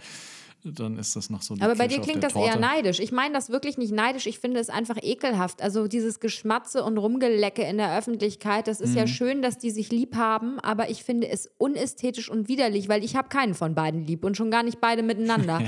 dann 0.65 0.97
ist 0.97 1.15
das 1.15 1.29
noch 1.29 1.41
so. 1.41 1.55
Aber 1.59 1.75
bei 1.75 1.87
dir 1.87 1.99
klingt 1.99 2.23
das 2.23 2.33
Torte. 2.33 2.49
eher 2.49 2.59
neidisch. 2.59 2.99
Ich 2.99 3.11
meine 3.11 3.33
das 3.33 3.49
wirklich 3.49 3.77
nicht 3.77 3.91
neidisch. 3.91 4.25
Ich 4.25 4.39
finde 4.39 4.59
es 4.59 4.69
einfach 4.69 4.97
ekelhaft. 5.01 5.61
Also 5.61 5.87
dieses 5.87 6.19
Geschmatze 6.19 6.83
und 6.83 6.97
Rumgelecke 6.97 7.63
in 7.63 7.77
der 7.77 7.97
Öffentlichkeit, 7.97 8.67
das 8.67 8.81
ist 8.81 8.91
mhm. 8.91 8.97
ja 8.97 9.07
schön, 9.07 9.41
dass 9.41 9.57
die 9.57 9.71
sich 9.71 9.91
lieb 9.91 10.15
haben, 10.15 10.59
aber 10.59 10.89
ich 10.89 11.03
finde 11.03 11.27
es 11.27 11.49
unästhetisch 11.57 12.29
und 12.29 12.47
widerlich, 12.47 12.89
weil 12.89 13.03
ich 13.03 13.15
habe 13.15 13.29
keinen 13.29 13.53
von 13.53 13.75
beiden 13.75 14.05
lieb 14.05 14.23
und 14.23 14.35
schon 14.35 14.51
gar 14.51 14.63
nicht 14.63 14.81
beide 14.81 15.03
miteinander. 15.03 15.61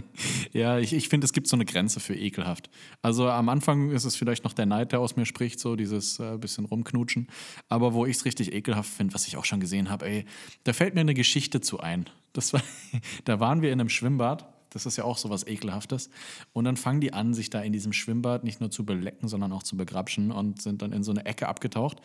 ja, 0.52 0.78
ich, 0.78 0.92
ich 0.92 1.08
finde, 1.08 1.24
es 1.24 1.32
gibt 1.32 1.46
so 1.46 1.56
eine 1.56 1.64
Grenze 1.64 2.00
für 2.00 2.14
ekelhaft. 2.14 2.70
Also 3.02 3.28
am 3.28 3.48
Anfang 3.48 3.90
ist 3.90 4.04
es 4.04 4.16
vielleicht 4.16 4.44
noch 4.44 4.52
der 4.52 4.66
Neid, 4.66 4.92
der 4.92 5.00
aus 5.00 5.16
mir 5.16 5.26
spricht, 5.26 5.60
so 5.60 5.76
dieses 5.76 6.18
äh, 6.18 6.38
bisschen 6.38 6.64
rumknutschen. 6.64 7.28
Aber 7.68 7.94
wo 7.94 8.06
ich 8.06 8.16
es 8.16 8.24
richtig 8.24 8.52
ekelhaft 8.52 8.90
finde, 8.90 9.14
was 9.14 9.26
ich 9.26 9.36
auch 9.36 9.44
schon 9.44 9.60
gesehen 9.60 9.90
habe, 9.90 10.06
ey, 10.06 10.24
da 10.64 10.72
fällt 10.72 10.94
mir 10.94 11.00
eine 11.00 11.14
Geschichte 11.14 11.60
zu 11.60 11.80
ein. 11.80 12.08
Das 12.32 12.52
war, 12.52 12.62
da 13.24 13.40
waren 13.40 13.62
wir 13.62 13.72
in 13.72 13.80
einem 13.80 13.88
Schwimmbad. 13.88 14.46
Das 14.70 14.86
ist 14.86 14.96
ja 14.96 15.04
auch 15.04 15.18
so 15.18 15.30
was 15.30 15.46
Ekelhaftes. 15.46 16.10
Und 16.52 16.64
dann 16.64 16.76
fangen 16.76 17.00
die 17.00 17.12
an, 17.12 17.34
sich 17.34 17.50
da 17.50 17.60
in 17.60 17.72
diesem 17.72 17.92
Schwimmbad 17.92 18.44
nicht 18.44 18.60
nur 18.60 18.70
zu 18.70 18.84
belecken, 18.84 19.26
sondern 19.26 19.52
auch 19.52 19.64
zu 19.64 19.76
begrapschen 19.76 20.30
und 20.30 20.62
sind 20.62 20.80
dann 20.82 20.92
in 20.92 21.02
so 21.02 21.10
eine 21.10 21.26
Ecke 21.26 21.48
abgetaucht. 21.48 22.00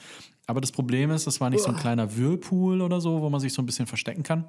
Aber 0.47 0.61
das 0.61 0.71
Problem 0.71 1.11
ist, 1.11 1.27
das 1.27 1.39
war 1.39 1.49
nicht 1.51 1.63
so 1.63 1.69
ein 1.69 1.77
kleiner 1.77 2.17
Whirlpool 2.17 2.81
oder 2.81 3.01
so, 3.01 3.21
wo 3.21 3.29
man 3.29 3.39
sich 3.39 3.53
so 3.53 3.61
ein 3.61 3.67
bisschen 3.67 3.85
verstecken 3.85 4.23
kann. 4.23 4.45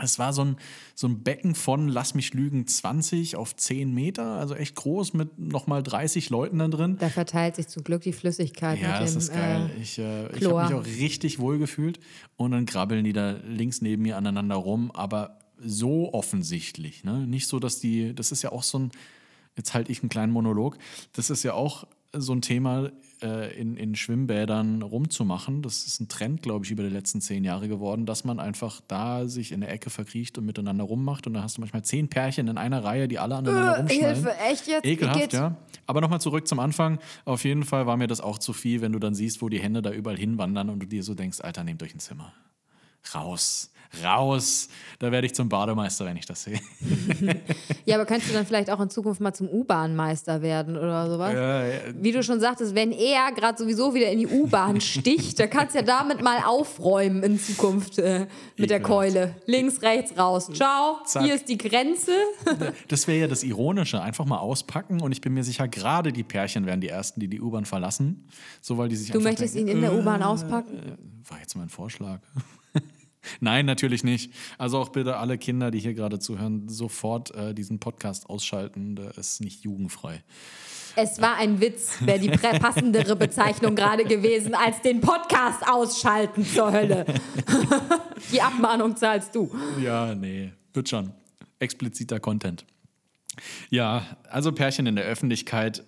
Es 0.00 0.18
war 0.18 0.32
so 0.32 0.42
ein, 0.42 0.56
so 0.94 1.06
ein 1.06 1.22
Becken 1.22 1.54
von, 1.54 1.86
lass 1.88 2.14
mich 2.14 2.32
lügen, 2.32 2.66
20 2.66 3.36
auf 3.36 3.54
10 3.54 3.92
Meter, 3.92 4.24
also 4.24 4.54
echt 4.54 4.74
groß 4.74 5.12
mit 5.12 5.38
nochmal 5.38 5.82
30 5.82 6.30
Leuten 6.30 6.58
da 6.58 6.68
drin. 6.68 6.96
Da 6.98 7.10
verteilt 7.10 7.56
sich 7.56 7.68
zum 7.68 7.84
Glück 7.84 8.02
die 8.02 8.14
Flüssigkeit. 8.14 8.80
Ja, 8.80 8.98
das 9.00 9.12
dem, 9.12 9.18
ist 9.18 9.32
geil. 9.32 9.70
Äh, 9.76 9.82
ich 9.82 9.98
äh, 9.98 10.36
ich 10.36 10.46
habe 10.46 10.74
mich 10.74 10.74
auch 10.74 10.86
richtig 10.86 11.38
wohl 11.38 11.58
gefühlt. 11.58 12.00
Und 12.36 12.52
dann 12.52 12.64
krabbeln 12.64 13.04
die 13.04 13.12
da 13.12 13.32
links 13.46 13.82
neben 13.82 14.02
mir 14.02 14.16
aneinander 14.16 14.56
rum, 14.56 14.90
aber 14.92 15.38
so 15.58 16.12
offensichtlich. 16.12 17.04
Ne? 17.04 17.26
Nicht 17.26 17.46
so, 17.46 17.58
dass 17.58 17.78
die, 17.78 18.14
das 18.14 18.32
ist 18.32 18.42
ja 18.42 18.52
auch 18.52 18.62
so 18.62 18.78
ein, 18.78 18.90
jetzt 19.56 19.74
halte 19.74 19.92
ich 19.92 20.02
einen 20.02 20.08
kleinen 20.08 20.32
Monolog, 20.32 20.78
das 21.12 21.30
ist 21.30 21.42
ja 21.42 21.52
auch 21.54 21.86
so 22.14 22.32
ein 22.32 22.42
Thema 22.42 22.90
äh, 23.22 23.58
in, 23.58 23.76
in 23.76 23.94
Schwimmbädern 23.94 24.82
rumzumachen. 24.82 25.62
Das 25.62 25.86
ist 25.86 26.00
ein 26.00 26.08
Trend, 26.08 26.42
glaube 26.42 26.64
ich, 26.64 26.70
über 26.70 26.82
die 26.82 26.88
letzten 26.88 27.20
zehn 27.20 27.44
Jahre 27.44 27.68
geworden, 27.68 28.06
dass 28.06 28.24
man 28.24 28.40
einfach 28.40 28.80
da 28.88 29.26
sich 29.26 29.52
in 29.52 29.60
der 29.60 29.70
Ecke 29.70 29.90
verkriecht 29.90 30.38
und 30.38 30.46
miteinander 30.46 30.84
rummacht. 30.84 31.26
Und 31.26 31.34
dann 31.34 31.42
hast 31.42 31.56
du 31.56 31.60
manchmal 31.60 31.84
zehn 31.84 32.08
Pärchen 32.08 32.48
in 32.48 32.58
einer 32.58 32.84
Reihe, 32.84 33.08
die 33.08 33.18
alle 33.18 33.36
aneinander 33.36 33.74
äh, 33.74 33.80
rumschneiden. 33.80 34.14
Hilfe, 34.14 34.36
echt 34.50 34.66
jetzt? 34.66 34.84
Ekelhaft, 34.84 35.32
ja. 35.32 35.56
Aber 35.86 36.00
nochmal 36.00 36.20
zurück 36.20 36.46
zum 36.46 36.58
Anfang. 36.58 36.98
Auf 37.24 37.44
jeden 37.44 37.64
Fall 37.64 37.86
war 37.86 37.96
mir 37.96 38.06
das 38.06 38.20
auch 38.20 38.38
zu 38.38 38.52
viel, 38.52 38.80
wenn 38.80 38.92
du 38.92 38.98
dann 38.98 39.14
siehst, 39.14 39.42
wo 39.42 39.48
die 39.48 39.60
Hände 39.60 39.82
da 39.82 39.90
überall 39.90 40.18
hinwandern 40.18 40.68
und 40.70 40.80
du 40.80 40.86
dir 40.86 41.02
so 41.02 41.14
denkst, 41.14 41.40
Alter, 41.40 41.64
nehmt 41.64 41.82
euch 41.82 41.94
ein 41.94 42.00
Zimmer. 42.00 42.32
Raus 43.14 43.72
raus. 44.02 44.68
Da 44.98 45.10
werde 45.10 45.26
ich 45.26 45.34
zum 45.34 45.48
Bademeister, 45.48 46.04
wenn 46.04 46.16
ich 46.16 46.26
das 46.26 46.44
sehe. 46.44 46.60
ja, 47.84 47.96
aber 47.96 48.06
könntest 48.06 48.30
du 48.30 48.34
dann 48.34 48.46
vielleicht 48.46 48.70
auch 48.70 48.80
in 48.80 48.88
Zukunft 48.88 49.20
mal 49.20 49.34
zum 49.34 49.48
U-Bahn-Meister 49.48 50.42
werden 50.42 50.76
oder 50.76 51.10
sowas? 51.10 51.34
Ja, 51.34 51.66
ja. 51.66 51.78
Wie 51.94 52.12
du 52.12 52.22
schon 52.22 52.40
sagtest, 52.40 52.74
wenn 52.74 52.92
er 52.92 53.32
gerade 53.32 53.58
sowieso 53.58 53.94
wieder 53.94 54.10
in 54.10 54.20
die 54.20 54.26
U-Bahn 54.26 54.80
sticht, 54.80 55.38
dann 55.40 55.50
kannst 55.50 55.74
du 55.74 55.80
ja 55.80 55.84
damit 55.84 56.22
mal 56.22 56.42
aufräumen 56.44 57.22
in 57.22 57.38
Zukunft 57.38 57.98
äh, 57.98 58.26
mit 58.56 58.70
der 58.70 58.80
Keule. 58.80 59.34
Links, 59.46 59.82
rechts, 59.82 60.16
raus. 60.16 60.48
Ciao, 60.52 61.00
Zack. 61.04 61.24
hier 61.24 61.34
ist 61.34 61.48
die 61.48 61.58
Grenze. 61.58 62.12
das 62.88 63.06
wäre 63.06 63.18
ja 63.18 63.26
das 63.26 63.42
Ironische. 63.42 64.00
Einfach 64.00 64.24
mal 64.24 64.38
auspacken 64.38 65.00
und 65.00 65.12
ich 65.12 65.20
bin 65.20 65.34
mir 65.34 65.44
sicher, 65.44 65.68
gerade 65.68 66.12
die 66.12 66.22
Pärchen 66.22 66.66
werden 66.66 66.80
die 66.80 66.88
Ersten, 66.88 67.20
die 67.20 67.28
die 67.28 67.40
U-Bahn 67.40 67.64
verlassen. 67.64 68.28
So, 68.60 68.78
weil 68.78 68.88
die 68.88 68.96
sich 68.96 69.10
du 69.10 69.20
möchtest 69.20 69.54
denken, 69.54 69.70
ihn 69.70 69.76
in 69.76 69.82
der 69.82 69.94
U-Bahn 69.94 70.20
äh, 70.20 70.24
auspacken? 70.24 70.96
War 71.28 71.38
jetzt 71.40 71.56
mein 71.56 71.68
Vorschlag. 71.68 72.20
Nein, 73.40 73.66
natürlich 73.66 74.04
nicht. 74.04 74.32
Also 74.58 74.78
auch 74.78 74.90
bitte 74.90 75.16
alle 75.16 75.38
Kinder, 75.38 75.70
die 75.70 75.78
hier 75.78 75.94
gerade 75.94 76.18
zuhören, 76.18 76.68
sofort 76.68 77.34
äh, 77.34 77.54
diesen 77.54 77.78
Podcast 77.78 78.28
ausschalten. 78.28 78.96
Der 78.96 79.16
ist 79.16 79.40
nicht 79.40 79.62
jugendfrei. 79.62 80.22
Es 80.94 81.22
war 81.22 81.36
ein 81.36 81.60
Witz, 81.60 81.96
wäre 82.00 82.18
die 82.18 82.28
passendere 82.28 83.16
Bezeichnung 83.16 83.74
gerade 83.74 84.04
gewesen, 84.04 84.54
als 84.54 84.82
den 84.82 85.00
Podcast 85.00 85.66
ausschalten 85.66 86.44
zur 86.44 86.70
Hölle. 86.70 87.06
die 88.32 88.42
Abmahnung 88.42 88.94
zahlst 88.96 89.34
du. 89.34 89.50
Ja, 89.82 90.14
nee, 90.14 90.52
wird 90.74 90.90
schon. 90.90 91.12
Expliziter 91.58 92.20
Content. 92.20 92.66
Ja, 93.70 94.04
also 94.28 94.52
Pärchen 94.52 94.86
in 94.86 94.96
der 94.96 95.06
Öffentlichkeit 95.06 95.82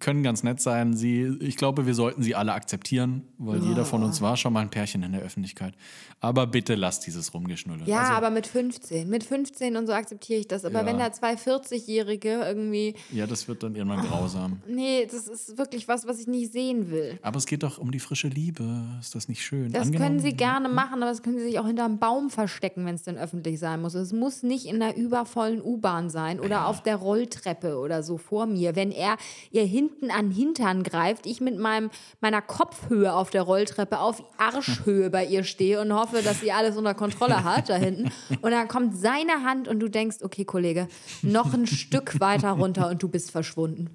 können 0.00 0.22
ganz 0.22 0.42
nett 0.42 0.60
sein. 0.60 0.94
Sie, 0.94 1.36
ich 1.40 1.56
glaube, 1.56 1.86
wir 1.86 1.94
sollten 1.94 2.22
sie 2.22 2.34
alle 2.34 2.52
akzeptieren, 2.52 3.22
weil 3.38 3.62
oh. 3.62 3.64
jeder 3.64 3.84
von 3.84 4.02
uns 4.02 4.20
war 4.20 4.36
schon 4.36 4.52
mal 4.52 4.60
ein 4.60 4.70
Pärchen 4.70 5.02
in 5.02 5.12
der 5.12 5.22
Öffentlichkeit. 5.22 5.74
Aber 6.20 6.48
bitte 6.48 6.74
lasst 6.74 7.06
dieses 7.06 7.32
Rumgeschnulle. 7.32 7.84
Ja, 7.84 8.00
also, 8.00 8.12
aber 8.14 8.30
mit 8.30 8.48
15. 8.48 9.08
Mit 9.08 9.22
15 9.22 9.76
und 9.76 9.86
so 9.86 9.92
akzeptiere 9.92 10.40
ich 10.40 10.48
das. 10.48 10.64
Aber 10.64 10.80
ja. 10.80 10.86
wenn 10.86 10.98
da 10.98 11.12
zwei 11.12 11.34
40-Jährige 11.34 12.42
irgendwie. 12.44 12.94
Ja, 13.12 13.28
das 13.28 13.46
wird 13.46 13.62
dann 13.62 13.76
irgendwann 13.76 14.06
grausam. 14.06 14.60
Nee, 14.68 15.08
das 15.10 15.26
ist 15.26 15.58
wirklich 15.58 15.88
was, 15.88 16.06
was 16.06 16.20
ich 16.20 16.26
nicht 16.26 16.52
sehen 16.52 16.90
will. 16.90 17.18
Aber 17.22 17.38
es 17.38 17.46
geht 17.46 17.62
doch 17.62 17.78
um 17.78 17.90
die 17.90 17.98
frische 17.98 18.28
Liebe. 18.28 18.84
Ist 19.00 19.14
das 19.14 19.28
nicht 19.28 19.42
schön? 19.42 19.72
Das 19.72 19.86
Angenommen? 19.86 20.06
können 20.06 20.20
sie 20.20 20.34
gerne 20.34 20.68
machen, 20.68 21.02
aber 21.02 21.10
das 21.10 21.22
können 21.22 21.38
sie 21.38 21.44
sich 21.44 21.58
auch 21.58 21.66
hinter 21.66 21.84
einem 21.84 21.98
Baum 21.98 22.30
verstecken, 22.30 22.84
wenn 22.86 22.94
es 22.94 23.02
denn 23.02 23.16
öffentlich 23.16 23.58
sein 23.58 23.80
muss. 23.80 23.94
Es 23.94 24.12
muss 24.12 24.42
nicht 24.42 24.66
in 24.66 24.78
der 24.78 24.96
übervollen 24.96 25.62
U-Bahn 25.62 26.10
sein 26.10 26.38
oder 26.38 26.48
ja. 26.50 26.66
auf 26.66 26.82
der 26.82 26.96
Rolltreppe 26.96 27.78
oder 27.78 28.02
so 28.02 28.18
vor 28.18 28.46
mir. 28.46 28.76
Wenn 28.76 28.92
er 28.92 29.16
ihr 29.50 29.64
hinten 29.68 30.10
an 30.10 30.30
Hintern 30.30 30.82
greift, 30.82 31.26
ich 31.26 31.40
mit 31.40 31.58
meinem, 31.58 31.90
meiner 32.20 32.42
Kopfhöhe 32.42 33.12
auf 33.12 33.30
der 33.30 33.42
Rolltreppe 33.42 34.00
auf 34.00 34.22
Arschhöhe 34.38 35.10
bei 35.10 35.24
ihr 35.24 35.44
stehe 35.44 35.80
und 35.80 35.92
hoffe, 35.92 36.22
dass 36.22 36.40
sie 36.40 36.50
alles 36.50 36.76
unter 36.76 36.94
Kontrolle 36.94 37.44
hat 37.44 37.68
da 37.68 37.76
hinten. 37.76 38.10
Und 38.40 38.50
dann 38.50 38.68
kommt 38.68 38.96
seine 38.96 39.44
Hand 39.44 39.68
und 39.68 39.80
du 39.80 39.88
denkst, 39.88 40.18
okay, 40.22 40.44
Kollege, 40.44 40.88
noch 41.22 41.52
ein 41.54 41.66
Stück 41.66 42.18
weiter 42.20 42.50
runter 42.52 42.88
und 42.88 43.02
du 43.02 43.08
bist 43.08 43.30
verschwunden. 43.30 43.90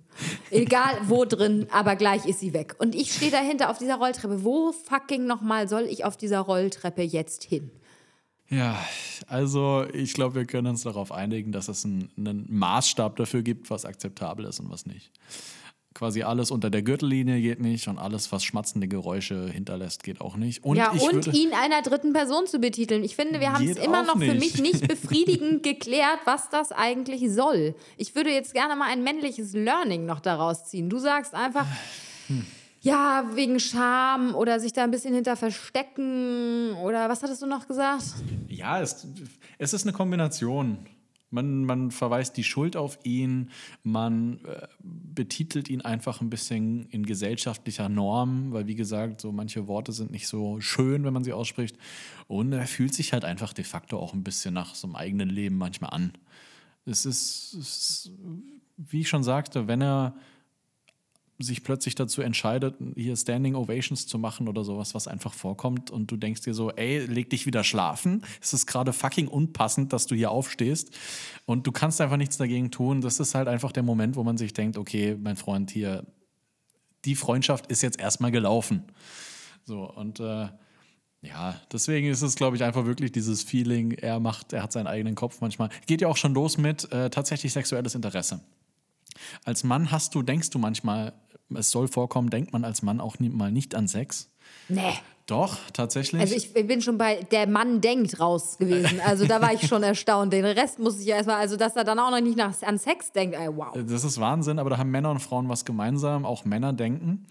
Egal 0.52 0.96
wo 1.08 1.26
drin, 1.26 1.68
aber 1.72 1.96
gleich 1.96 2.26
ist 2.26 2.40
sie 2.40 2.54
weg. 2.54 2.76
Und 2.78 2.96
ich 2.96 3.14
stehe 3.14 3.32
dahinter 3.32 3.70
auf 3.70 3.78
dieser 3.78 3.96
Rolltreppe. 3.96 4.44
Wo 4.44 4.72
fucking 4.72 5.26
nochmal 5.26 5.68
soll 5.68 5.84
ich 5.84 6.06
auf 6.06 6.18
dieser 6.18 6.40
Rolltreppe 6.40 7.02
jetzt 7.02 7.44
hin? 7.44 7.72
Ja, 8.50 8.78
also 9.28 9.86
ich 9.94 10.14
glaube, 10.14 10.36
wir 10.36 10.46
können 10.46 10.68
uns 10.68 10.84
darauf 10.84 11.12
einigen, 11.12 11.52
dass 11.52 11.70
es 11.70 11.86
einen, 11.86 12.12
einen 12.18 12.46
Maßstab 12.50 13.16
dafür 13.16 13.42
gibt, 13.42 13.70
was 13.70 13.86
akzeptabel 13.86 14.46
ist 14.46 14.60
und 14.60 14.70
was 14.70 14.86
nicht. 14.86 15.12
Quasi 15.94 16.24
alles 16.24 16.52
unter 16.52 16.70
der 16.70 16.82
Gürtellinie 16.82 17.40
geht 17.42 17.60
nicht 17.60 17.88
und 17.88 17.98
alles, 17.98 18.32
was 18.32 18.44
schmatzende 18.44 18.88
Geräusche 18.88 19.50
hinterlässt, 19.50 20.04
geht 20.04 20.22
auch 20.22 20.36
nicht. 20.36 20.64
Und 20.64 20.78
ja, 20.78 20.92
und 20.92 21.28
ihn 21.28 21.54
einer 21.54 21.82
dritten 21.82 22.14
Person 22.14 22.48
zu 22.48 22.60
betiteln. 22.60 23.04
Ich 23.04 23.16
finde, 23.16 23.40
wir 23.40 23.54
haben 23.54 23.68
es 23.68 23.78
immer 23.78 24.04
noch 24.04 24.16
nicht. 24.16 24.32
für 24.32 24.38
mich 24.38 24.62
nicht 24.62 24.88
befriedigend 24.88 25.64
geklärt, 25.64 26.20
was 26.26 26.50
das 26.50 26.72
eigentlich 26.72 27.32
soll. 27.32 27.76
Ich 27.98 28.16
würde 28.16 28.32
jetzt 28.32 28.54
gerne 28.54 28.76
mal 28.76 28.90
ein 28.92 29.04
männliches 29.04 29.54
Learning 29.54 30.06
noch 30.06 30.20
daraus 30.20 30.66
ziehen. 30.66 30.90
Du 30.90 31.00
sagst 31.00 31.34
einfach. 31.34 31.68
Hm 32.28 32.46
ja, 32.84 33.24
wegen 33.34 33.62
Scham 33.62 34.36
oder 34.36 34.60
sich 34.60 34.74
da 34.74 34.84
ein 34.84 34.92
bisschen 34.92 35.14
hinter 35.14 35.38
verstecken 35.38 36.74
oder 36.84 37.08
was 37.08 37.24
hattest 37.24 37.42
du 37.42 37.48
noch 37.48 37.66
gesagt? 37.66 38.04
Ja, 38.50 38.82
es, 38.82 39.08
es 39.58 39.74
ist 39.74 39.84
eine 39.84 39.94
Kombination 39.94 40.78
Man, 41.34 41.66
man 41.66 41.92
verweist 41.92 42.38
die 42.38 42.44
Schuld 42.44 42.78
auf 42.78 43.00
ihn, 43.04 43.50
man 43.84 44.40
äh, 44.46 44.68
betitelt 44.80 45.70
ihn 45.70 45.82
einfach 45.82 46.22
ein 46.22 46.30
bisschen 46.30 46.86
in 46.90 47.06
gesellschaftlicher 47.06 47.90
Norm, 47.90 48.54
weil 48.54 48.68
wie 48.68 48.76
gesagt, 48.76 49.20
so 49.20 49.32
manche 49.32 49.68
Worte 49.68 49.92
sind 49.92 50.12
nicht 50.12 50.28
so 50.28 50.62
schön, 50.62 51.04
wenn 51.04 51.14
man 51.14 51.24
sie 51.24 51.34
ausspricht. 51.34 51.78
Und 52.28 52.54
er 52.54 52.68
fühlt 52.68 52.94
sich 52.94 53.14
halt 53.14 53.26
einfach 53.26 53.54
de 53.54 53.66
facto 53.66 54.00
auch 54.00 54.14
ein 54.14 54.24
bisschen 54.24 54.54
nach 54.54 54.76
so 54.76 54.88
einem 54.88 54.96
eigenen 54.96 55.30
Leben 55.30 55.58
manchmal 55.58 55.92
an. 55.92 56.14
Es 56.86 57.06
ist, 57.06 57.54
es 57.54 58.08
ist 58.08 58.12
wie 58.78 59.02
ich 59.02 59.10
schon 59.10 59.24
sagte, 59.24 59.68
wenn 59.68 59.82
er 59.82 60.16
sich 61.40 61.64
plötzlich 61.64 61.96
dazu 61.96 62.22
entscheidet, 62.22 62.76
hier 62.96 63.16
Standing 63.16 63.56
Ovations 63.56 64.08
zu 64.08 64.18
machen 64.18 64.48
oder 64.48 64.64
sowas, 64.64 64.94
was 64.94 65.08
einfach 65.08 65.34
vorkommt 65.34 65.90
und 65.90 66.12
du 66.12 66.18
denkst 66.18 66.42
dir 66.42 66.54
so, 66.54 66.72
ey, 66.72 67.00
leg 67.06 67.30
dich 67.30 67.46
wieder 67.46 67.64
schlafen. 67.64 68.24
Es 68.42 68.54
ist 68.54 68.68
gerade 68.68 68.94
fucking 68.94 69.28
unpassend, 69.28 69.94
dass 69.94 70.06
du 70.06 70.16
hier 70.16 70.32
aufstehst 70.32 70.92
und 71.46 71.66
du 71.66 71.72
kannst 71.72 72.00
einfach 72.02 72.18
nichts 72.18 72.38
dagegen 72.38 72.72
tun. 72.72 73.02
Das 73.02 73.20
ist 73.20 73.36
halt 73.36 73.48
einfach 73.48 73.72
der 73.72 73.84
Moment, 73.84 74.16
wo 74.16 74.24
man 74.24 74.38
sich 74.38 74.54
denkt, 74.54 74.78
okay, 74.78 75.18
mein 75.20 75.36
Freund 75.36 75.72
hier, 75.72 76.06
die 77.06 77.16
Freundschaft 77.16 77.68
ist 77.68 77.82
jetzt 77.82 78.00
erstmal 78.00 78.32
gelaufen. 78.32 78.84
So 79.66 79.90
und 79.90 80.20
äh, 80.20 80.48
ja, 81.22 81.60
deswegen 81.72 82.08
ist 82.08 82.22
es, 82.22 82.36
glaube 82.36 82.58
ich, 82.58 82.64
einfach 82.64 82.86
wirklich 82.86 83.12
dieses 83.12 83.44
Feeling, 83.44 83.92
er 83.92 84.20
macht, 84.20 84.52
er 84.54 84.62
hat 84.62 84.74
seinen 84.74 84.88
eigenen 84.88 85.16
Kopf 85.16 85.40
manchmal. 85.40 85.70
Geht 85.88 86.02
ja 86.02 86.10
auch 86.10 86.18
schon 86.18 86.34
los 86.34 86.58
mit 86.58 86.92
äh, 86.92 87.10
tatsächlich 87.10 87.54
sexuelles 87.54 87.96
Interesse. 87.96 88.42
Als 89.46 89.64
Mann 89.64 89.92
hast 89.92 90.16
du, 90.16 90.22
denkst 90.22 90.50
du 90.50 90.60
manchmal, 90.60 91.14
es 91.54 91.72
soll 91.72 91.88
vorkommen, 91.88 92.30
denkt 92.30 92.54
man 92.54 92.64
als 92.64 92.82
Mann 92.82 93.00
auch 93.00 93.20
nie, 93.20 93.30
mal 93.30 93.52
nicht 93.52 93.76
an 93.76 93.88
Sex. 93.88 94.30
Nee. 94.70 94.94
Doch, 95.26 95.58
tatsächlich. 95.72 96.22
Also 96.22 96.36
ich 96.36 96.54
bin 96.54 96.82
schon 96.82 96.98
bei 96.98 97.24
der 97.32 97.48
Mann 97.48 97.80
denkt 97.80 98.20
raus 98.20 98.58
gewesen. 98.58 99.00
Also 99.06 99.26
da 99.26 99.42
war 99.42 99.54
ich 99.54 99.68
schon 99.68 99.82
erstaunt. 99.82 100.34
Den 100.34 100.44
Rest 100.44 100.80
muss 100.80 101.00
ich 101.00 101.06
ja 101.06 101.16
erstmal, 101.16 101.38
also 101.38 101.56
dass 101.56 101.76
er 101.76 101.86
dann 101.86 101.98
auch 102.00 102.12
noch 102.12 102.20
nicht 102.20 102.38
nach, 102.38 102.62
an 102.62 102.78
Sex 102.78 103.12
denkt, 103.14 103.36
ey, 103.36 103.48
wow. 103.56 103.74
Das 103.74 104.04
ist 104.04 104.20
Wahnsinn, 104.20 104.60
aber 104.60 104.70
da 104.70 104.78
haben 104.78 104.92
Männer 104.92 105.12
und 105.12 105.20
Frauen 105.20 105.48
was 105.48 105.64
gemeinsam. 105.64 106.26
Auch 106.26 106.44
Männer 106.44 106.74
denken 106.74 107.26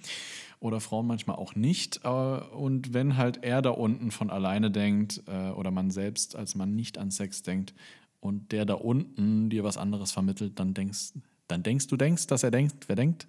oder 0.62 0.81
Frauen 0.81 1.07
manchmal 1.07 1.37
auch 1.37 1.55
nicht. 1.55 2.01
Äh, 2.05 2.09
und 2.09 2.95
wenn 2.95 3.16
halt 3.16 3.42
er 3.42 3.61
da 3.61 3.71
unten 3.71 4.11
von 4.11 4.31
alleine 4.31 4.71
denkt 4.71 5.23
äh, 5.27 5.51
oder 5.51 5.71
man 5.71 5.90
selbst 5.90 6.37
als 6.37 6.55
Mann 6.55 6.75
nicht 6.75 6.97
an 6.97 7.11
Sex 7.11 7.42
denkt 7.42 7.75
und 8.21 8.53
der 8.53 8.64
da 8.64 8.75
unten 8.75 9.51
dir 9.51 9.64
was 9.64 9.77
anderes 9.77 10.12
vermittelt, 10.12 10.59
dann 10.59 10.73
denkst, 10.73 11.12
dann 11.48 11.62
denkst 11.62 11.88
du 11.88 11.96
denkst, 11.96 12.26
dass 12.28 12.42
er 12.42 12.50
denkt, 12.50 12.88
wer 12.88 12.96
denkt, 12.96 13.26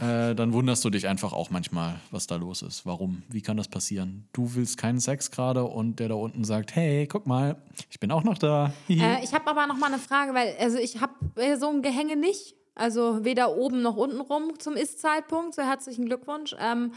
äh, 0.00 0.34
dann 0.34 0.52
wunderst 0.52 0.84
du 0.84 0.90
dich 0.90 1.06
einfach 1.06 1.32
auch 1.32 1.50
manchmal, 1.50 2.00
was 2.10 2.26
da 2.26 2.36
los 2.36 2.62
ist. 2.62 2.84
Warum? 2.84 3.22
Wie 3.28 3.42
kann 3.42 3.56
das 3.56 3.68
passieren? 3.68 4.28
Du 4.32 4.54
willst 4.54 4.78
keinen 4.78 5.00
Sex 5.00 5.30
gerade 5.30 5.64
und 5.64 6.00
der 6.00 6.08
da 6.08 6.14
unten 6.14 6.44
sagt, 6.44 6.74
hey, 6.74 7.06
guck 7.06 7.26
mal, 7.26 7.56
ich 7.90 8.00
bin 8.00 8.10
auch 8.10 8.24
noch 8.24 8.38
da. 8.38 8.72
äh, 8.88 9.22
ich 9.22 9.32
habe 9.32 9.46
aber 9.48 9.66
noch 9.66 9.76
mal 9.76 9.86
eine 9.86 9.98
Frage, 9.98 10.34
weil 10.34 10.54
also 10.58 10.78
ich 10.78 11.00
habe 11.00 11.12
äh, 11.36 11.56
so 11.56 11.68
ein 11.68 11.82
Gehänge 11.82 12.16
nicht, 12.16 12.56
also 12.74 13.24
weder 13.24 13.56
oben 13.56 13.82
noch 13.82 13.96
unten 13.96 14.20
rum 14.20 14.58
zum 14.58 14.74
Ist-Zeitpunkt. 14.74 15.54
So 15.54 15.62
herzlichen 15.62 16.06
Glückwunsch. 16.06 16.56
Ähm, 16.58 16.92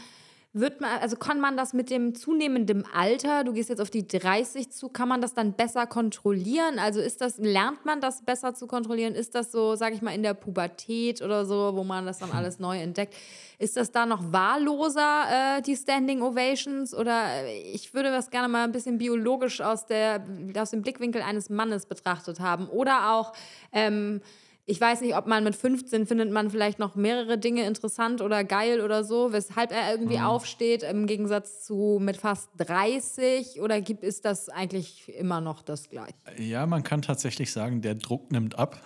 wird 0.54 0.80
man, 0.80 0.98
also 1.00 1.16
kann 1.16 1.40
man 1.40 1.56
das 1.56 1.74
mit 1.74 1.90
dem 1.90 2.14
zunehmenden 2.14 2.84
Alter, 2.92 3.44
du 3.44 3.52
gehst 3.52 3.68
jetzt 3.68 3.80
auf 3.80 3.90
die 3.90 4.08
30 4.08 4.70
zu, 4.70 4.88
kann 4.88 5.06
man 5.06 5.20
das 5.20 5.34
dann 5.34 5.52
besser 5.52 5.86
kontrollieren? 5.86 6.78
Also 6.78 7.00
ist 7.00 7.20
das, 7.20 7.36
lernt 7.36 7.84
man 7.84 8.00
das 8.00 8.22
besser 8.22 8.54
zu 8.54 8.66
kontrollieren? 8.66 9.14
Ist 9.14 9.34
das 9.34 9.52
so, 9.52 9.76
sage 9.76 9.94
ich 9.94 10.00
mal, 10.00 10.14
in 10.14 10.22
der 10.22 10.32
Pubertät 10.32 11.20
oder 11.20 11.44
so, 11.44 11.72
wo 11.74 11.84
man 11.84 12.06
das 12.06 12.18
dann 12.18 12.32
alles 12.32 12.58
neu 12.58 12.78
entdeckt? 12.78 13.14
Ist 13.58 13.76
das 13.76 13.92
da 13.92 14.06
noch 14.06 14.32
wahlloser, 14.32 15.58
äh, 15.58 15.62
die 15.62 15.76
Standing 15.76 16.22
Ovations? 16.22 16.94
Oder 16.94 17.44
äh, 17.44 17.60
ich 17.72 17.92
würde 17.92 18.10
das 18.10 18.30
gerne 18.30 18.48
mal 18.48 18.64
ein 18.64 18.72
bisschen 18.72 18.96
biologisch 18.96 19.60
aus, 19.60 19.86
der, 19.86 20.24
aus 20.56 20.70
dem 20.70 20.80
Blickwinkel 20.80 21.20
eines 21.20 21.50
Mannes 21.50 21.84
betrachtet 21.84 22.40
haben. 22.40 22.68
Oder 22.68 23.12
auch, 23.12 23.34
ähm, 23.72 24.22
ich 24.70 24.78
weiß 24.78 25.00
nicht, 25.00 25.16
ob 25.16 25.26
man 25.26 25.44
mit 25.44 25.56
15 25.56 26.06
findet 26.06 26.30
man 26.30 26.50
vielleicht 26.50 26.78
noch 26.78 26.94
mehrere 26.94 27.38
Dinge 27.38 27.64
interessant 27.66 28.20
oder 28.20 28.44
geil 28.44 28.82
oder 28.82 29.02
so, 29.02 29.32
weshalb 29.32 29.72
er 29.72 29.90
irgendwie 29.90 30.18
mhm. 30.18 30.24
aufsteht, 30.24 30.82
im 30.82 31.06
Gegensatz 31.06 31.64
zu 31.64 31.98
mit 32.02 32.18
fast 32.18 32.50
30 32.58 33.62
oder 33.62 33.80
gibt 33.80 34.04
es 34.04 34.20
das 34.20 34.50
eigentlich 34.50 35.08
immer 35.16 35.40
noch 35.40 35.62
das 35.62 35.88
gleiche? 35.88 36.12
Ja, 36.36 36.66
man 36.66 36.82
kann 36.82 37.00
tatsächlich 37.00 37.50
sagen, 37.50 37.80
der 37.80 37.94
Druck 37.94 38.30
nimmt 38.30 38.58
ab. 38.58 38.78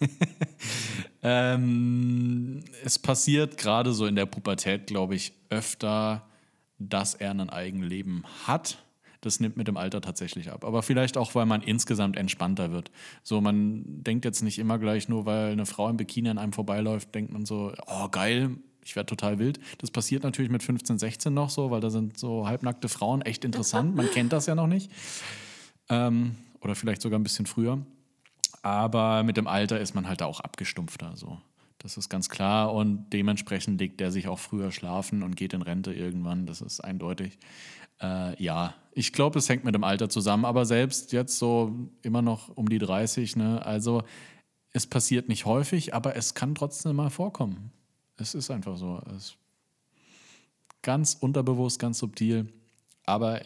ähm, 1.22 2.62
es 2.84 2.98
passiert 2.98 3.56
gerade 3.56 3.94
so 3.94 4.04
in 4.04 4.16
der 4.16 4.26
Pubertät, 4.26 4.88
glaube 4.88 5.14
ich, 5.14 5.32
öfter, 5.48 6.28
dass 6.78 7.14
er 7.14 7.30
ein 7.30 7.48
eigenes 7.48 7.88
Leben 7.88 8.24
hat 8.46 8.76
das 9.20 9.40
nimmt 9.40 9.56
mit 9.56 9.68
dem 9.68 9.76
Alter 9.76 10.00
tatsächlich 10.00 10.50
ab. 10.50 10.64
Aber 10.64 10.82
vielleicht 10.82 11.16
auch, 11.16 11.34
weil 11.34 11.46
man 11.46 11.62
insgesamt 11.62 12.16
entspannter 12.16 12.72
wird. 12.72 12.90
So, 13.22 13.40
man 13.40 13.82
denkt 13.84 14.24
jetzt 14.24 14.42
nicht 14.42 14.58
immer 14.58 14.78
gleich 14.78 15.08
nur, 15.08 15.26
weil 15.26 15.52
eine 15.52 15.66
Frau 15.66 15.88
im 15.88 15.96
Bikini 15.96 16.30
an 16.30 16.38
einem 16.38 16.52
vorbeiläuft, 16.52 17.14
denkt 17.14 17.32
man 17.32 17.44
so, 17.44 17.72
oh 17.86 18.08
geil, 18.08 18.56
ich 18.84 18.96
werde 18.96 19.06
total 19.06 19.38
wild. 19.38 19.60
Das 19.78 19.90
passiert 19.90 20.22
natürlich 20.22 20.50
mit 20.50 20.62
15, 20.62 20.98
16 20.98 21.34
noch 21.34 21.50
so, 21.50 21.70
weil 21.70 21.80
da 21.80 21.90
sind 21.90 22.18
so 22.18 22.46
halbnackte 22.46 22.88
Frauen 22.88 23.22
echt 23.22 23.44
interessant. 23.44 23.94
Man 23.94 24.10
kennt 24.10 24.32
das 24.32 24.46
ja 24.46 24.54
noch 24.54 24.66
nicht. 24.66 24.90
Ähm, 25.88 26.36
oder 26.60 26.74
vielleicht 26.74 27.02
sogar 27.02 27.18
ein 27.18 27.22
bisschen 27.22 27.46
früher. 27.46 27.78
Aber 28.62 29.22
mit 29.22 29.36
dem 29.36 29.46
Alter 29.46 29.80
ist 29.80 29.94
man 29.94 30.08
halt 30.08 30.20
da 30.20 30.26
auch 30.26 30.40
abgestumpfter. 30.40 31.12
So. 31.14 31.38
Das 31.78 31.96
ist 31.96 32.08
ganz 32.08 32.28
klar. 32.28 32.74
Und 32.74 33.10
dementsprechend 33.10 33.80
legt 33.80 34.00
der 34.00 34.10
sich 34.10 34.28
auch 34.28 34.38
früher 34.38 34.70
schlafen 34.70 35.22
und 35.22 35.36
geht 35.36 35.52
in 35.52 35.62
Rente 35.62 35.92
irgendwann. 35.92 36.46
Das 36.46 36.60
ist 36.60 36.80
eindeutig. 36.80 37.38
Äh, 38.00 38.42
ja, 38.42 38.74
ich 38.92 39.12
glaube, 39.12 39.38
es 39.38 39.48
hängt 39.48 39.64
mit 39.64 39.74
dem 39.74 39.84
Alter 39.84 40.08
zusammen, 40.08 40.44
aber 40.44 40.64
selbst 40.64 41.12
jetzt 41.12 41.38
so 41.38 41.74
immer 42.02 42.22
noch 42.22 42.48
um 42.56 42.68
die 42.68 42.78
30, 42.78 43.36
ne? 43.36 43.64
Also 43.64 44.02
es 44.72 44.86
passiert 44.86 45.28
nicht 45.28 45.46
häufig, 45.46 45.94
aber 45.94 46.16
es 46.16 46.34
kann 46.34 46.54
trotzdem 46.54 46.96
mal 46.96 47.10
vorkommen. 47.10 47.72
Es 48.16 48.34
ist 48.34 48.50
einfach 48.50 48.76
so. 48.76 49.00
Es 49.16 49.36
ganz 50.82 51.14
unterbewusst, 51.14 51.78
ganz 51.78 51.98
subtil. 51.98 52.52
Aber 53.04 53.42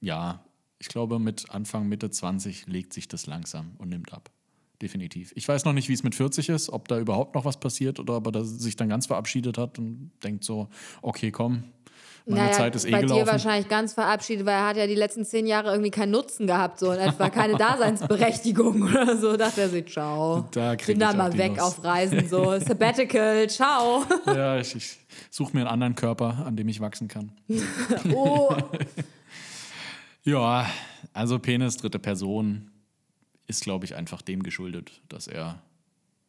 ja, 0.00 0.44
ich 0.78 0.88
glaube, 0.88 1.18
mit 1.18 1.50
Anfang, 1.50 1.88
Mitte 1.88 2.10
20 2.10 2.66
legt 2.66 2.92
sich 2.92 3.08
das 3.08 3.26
langsam 3.26 3.72
und 3.78 3.88
nimmt 3.88 4.12
ab. 4.12 4.30
Definitiv. 4.82 5.32
Ich 5.36 5.46
weiß 5.46 5.64
noch 5.64 5.72
nicht, 5.72 5.88
wie 5.88 5.92
es 5.92 6.02
mit 6.02 6.14
40 6.14 6.48
ist, 6.48 6.68
ob 6.68 6.88
da 6.88 6.98
überhaupt 6.98 7.36
noch 7.36 7.44
was 7.44 7.58
passiert 7.58 8.00
oder 8.00 8.16
ob 8.16 8.34
er 8.34 8.44
sich 8.44 8.74
dann 8.74 8.88
ganz 8.88 9.06
verabschiedet 9.06 9.56
hat 9.56 9.78
und 9.78 10.10
denkt 10.24 10.42
so, 10.42 10.68
okay, 11.02 11.30
komm, 11.30 11.64
meine 12.26 12.42
naja, 12.42 12.52
Zeit 12.52 12.76
ist 12.76 12.84
eh 12.84 12.90
bei 12.90 13.00
gelaufen. 13.00 13.24
dir 13.24 13.30
wahrscheinlich 13.30 13.68
ganz 13.68 13.94
verabschiedet, 13.94 14.46
weil 14.46 14.54
er 14.54 14.66
hat 14.66 14.76
ja 14.76 14.86
die 14.86 14.94
letzten 14.94 15.24
zehn 15.24 15.46
Jahre 15.46 15.70
irgendwie 15.70 15.90
keinen 15.90 16.12
Nutzen 16.12 16.46
gehabt, 16.46 16.78
so 16.78 16.92
in 16.92 17.00
etwa 17.00 17.30
keine 17.30 17.56
Daseinsberechtigung 17.58 18.82
oder 18.82 19.16
so. 19.16 19.36
Dachte 19.36 19.62
er 19.62 19.68
sich, 19.68 19.86
ciao. 19.86 20.48
Da 20.52 20.74
Bin 20.74 20.98
dann 20.98 21.16
mal 21.16 21.36
weg 21.36 21.56
Lust. 21.56 21.60
auf 21.60 21.84
Reisen, 21.84 22.28
so 22.28 22.58
Sabbatical, 22.60 23.48
ciao. 23.48 24.04
Ja, 24.26 24.58
ich, 24.58 24.74
ich 24.76 24.98
suche 25.30 25.54
mir 25.54 25.60
einen 25.60 25.70
anderen 25.70 25.94
Körper, 25.94 26.44
an 26.46 26.56
dem 26.56 26.68
ich 26.68 26.80
wachsen 26.80 27.08
kann. 27.08 27.32
oh. 28.14 28.54
ja, 30.24 30.66
also 31.12 31.38
Penis, 31.38 31.76
dritte 31.76 31.98
Person, 31.98 32.71
ist, 33.52 33.62
glaube 33.62 33.84
ich, 33.84 33.94
einfach 33.94 34.22
dem 34.22 34.42
geschuldet, 34.42 35.02
dass 35.08 35.28
er, 35.28 35.62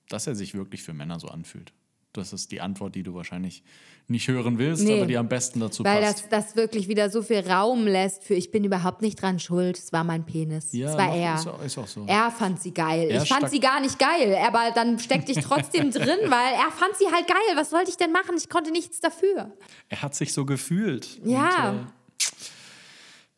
dass 0.09 0.27
er 0.27 0.35
sich 0.35 0.53
wirklich 0.53 0.83
für 0.83 0.93
Männer 0.93 1.19
so 1.19 1.29
anfühlt. 1.29 1.73
Das 2.11 2.31
ist 2.31 2.51
die 2.51 2.61
Antwort, 2.61 2.93
die 2.93 3.01
du 3.01 3.15
wahrscheinlich 3.15 3.63
nicht 4.07 4.27
hören 4.27 4.59
willst, 4.59 4.83
nee, 4.83 4.97
aber 4.97 5.07
die 5.07 5.17
am 5.17 5.29
besten 5.29 5.61
dazu 5.61 5.83
weil 5.83 6.01
passt. 6.03 6.25
Weil 6.25 6.29
das, 6.29 6.47
das 6.47 6.55
wirklich 6.55 6.87
wieder 6.87 7.09
so 7.09 7.23
viel 7.23 7.39
Raum 7.39 7.87
lässt 7.87 8.23
für 8.23 8.35
ich 8.35 8.51
bin 8.51 8.63
überhaupt 8.63 9.01
nicht 9.01 9.19
dran 9.19 9.39
schuld, 9.39 9.79
es 9.79 9.93
war 9.93 10.03
mein 10.03 10.25
Penis. 10.25 10.73
Ja, 10.73 10.91
es 10.91 10.97
war 10.97 11.15
er. 11.15 11.35
Ist 11.35 11.47
auch, 11.47 11.63
ist 11.63 11.77
auch 11.77 11.87
so. 11.87 12.05
Er 12.05 12.29
fand 12.29 12.61
sie 12.61 12.73
geil. 12.73 13.07
Er 13.09 13.23
ich 13.23 13.29
fand 13.29 13.49
sie 13.49 13.59
gar 13.59 13.79
nicht 13.79 13.97
geil, 13.97 14.37
aber 14.45 14.71
dann 14.75 14.99
steckte 14.99 15.31
ich 15.31 15.39
trotzdem 15.39 15.89
drin, 15.91 16.19
weil 16.27 16.53
er 16.53 16.71
fand 16.71 16.95
sie 16.99 17.05
halt 17.11 17.25
geil. 17.27 17.55
Was 17.55 17.71
sollte 17.71 17.89
ich 17.89 17.97
denn 17.97 18.11
machen? 18.11 18.35
Ich 18.37 18.49
konnte 18.49 18.71
nichts 18.71 18.99
dafür. 18.99 19.51
Er 19.89 20.01
hat 20.01 20.13
sich 20.13 20.33
so 20.33 20.45
gefühlt. 20.45 21.19
Ja. 21.23 21.71
Und, 21.71 21.79
äh, 21.79 22.02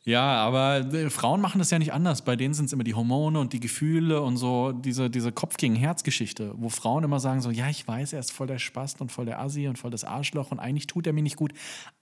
ja, 0.06 0.36
aber 0.38 0.94
äh, 0.94 1.10
Frauen 1.10 1.41
machen 1.41 1.58
das 1.58 1.72
ja 1.72 1.80
nicht 1.80 1.91
anders. 1.91 2.24
Bei 2.24 2.36
denen 2.36 2.54
sind 2.54 2.65
es 2.65 2.74
immer 2.74 2.84
die 2.84 2.94
Hormone 2.94 3.39
und 3.39 3.54
die 3.54 3.60
Gefühle 3.60 4.22
und 4.22 4.38
so 4.38 4.72
diese, 4.72 5.10
diese 5.10 5.32
Kopf 5.32 5.58
gegen 5.58 5.76
Herz-Geschichte, 5.76 6.54
wo 6.58 6.70
Frauen 6.70 7.04
immer 7.04 7.20
sagen 7.20 7.41
so, 7.41 7.50
ja, 7.50 7.70
ich 7.70 7.88
weiß, 7.88 8.13
er 8.13 8.20
ist 8.20 8.32
voll 8.32 8.46
der 8.46 8.60
Spast 8.60 9.02
und 9.02 9.12
voll 9.12 9.26
der 9.26 9.39
Assi 9.39 9.68
und 9.68 9.80
voll 9.80 9.89
das 9.89 10.04
Arschloch 10.04 10.52
und 10.52 10.60
eigentlich 10.60 10.86
tut 10.86 11.08
er 11.08 11.13
mir 11.13 11.24
nicht 11.24 11.38
gut, 11.38 11.54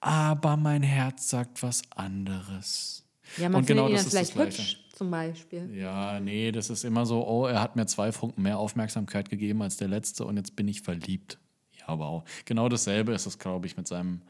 aber 0.01 0.57
mein 0.57 0.83
Herz 0.83 1.29
sagt 1.29 1.63
was 1.63 1.81
anderes. 1.95 3.05
Ja, 3.37 3.47
man 3.47 3.61
und 3.61 3.67
genau 3.67 3.87
das 3.87 4.05
ist 4.05 4.11
vielleicht 4.11 4.37
das 4.37 4.43
hübsch 4.43 4.79
zum 4.93 5.09
Beispiel. 5.09 5.73
Ja, 5.73 6.19
nee, 6.19 6.51
das 6.51 6.69
ist 6.69 6.83
immer 6.83 7.05
so, 7.05 7.25
oh, 7.25 7.47
er 7.47 7.61
hat 7.61 7.75
mir 7.75 7.85
zwei 7.85 8.11
Funken 8.11 8.41
mehr 8.41 8.59
Aufmerksamkeit 8.59 9.29
gegeben 9.29 9.61
als 9.61 9.77
der 9.77 9.87
letzte 9.87 10.25
und 10.25 10.37
jetzt 10.37 10.55
bin 10.55 10.67
ich 10.67 10.81
verliebt. 10.81 11.39
Ja, 11.79 11.97
wow. 11.97 12.23
Genau 12.45 12.69
dasselbe 12.69 13.13
ist 13.13 13.25
es, 13.25 13.39
glaube 13.39 13.65
ich, 13.65 13.77
mit 13.77 13.87
seinem 13.87 14.21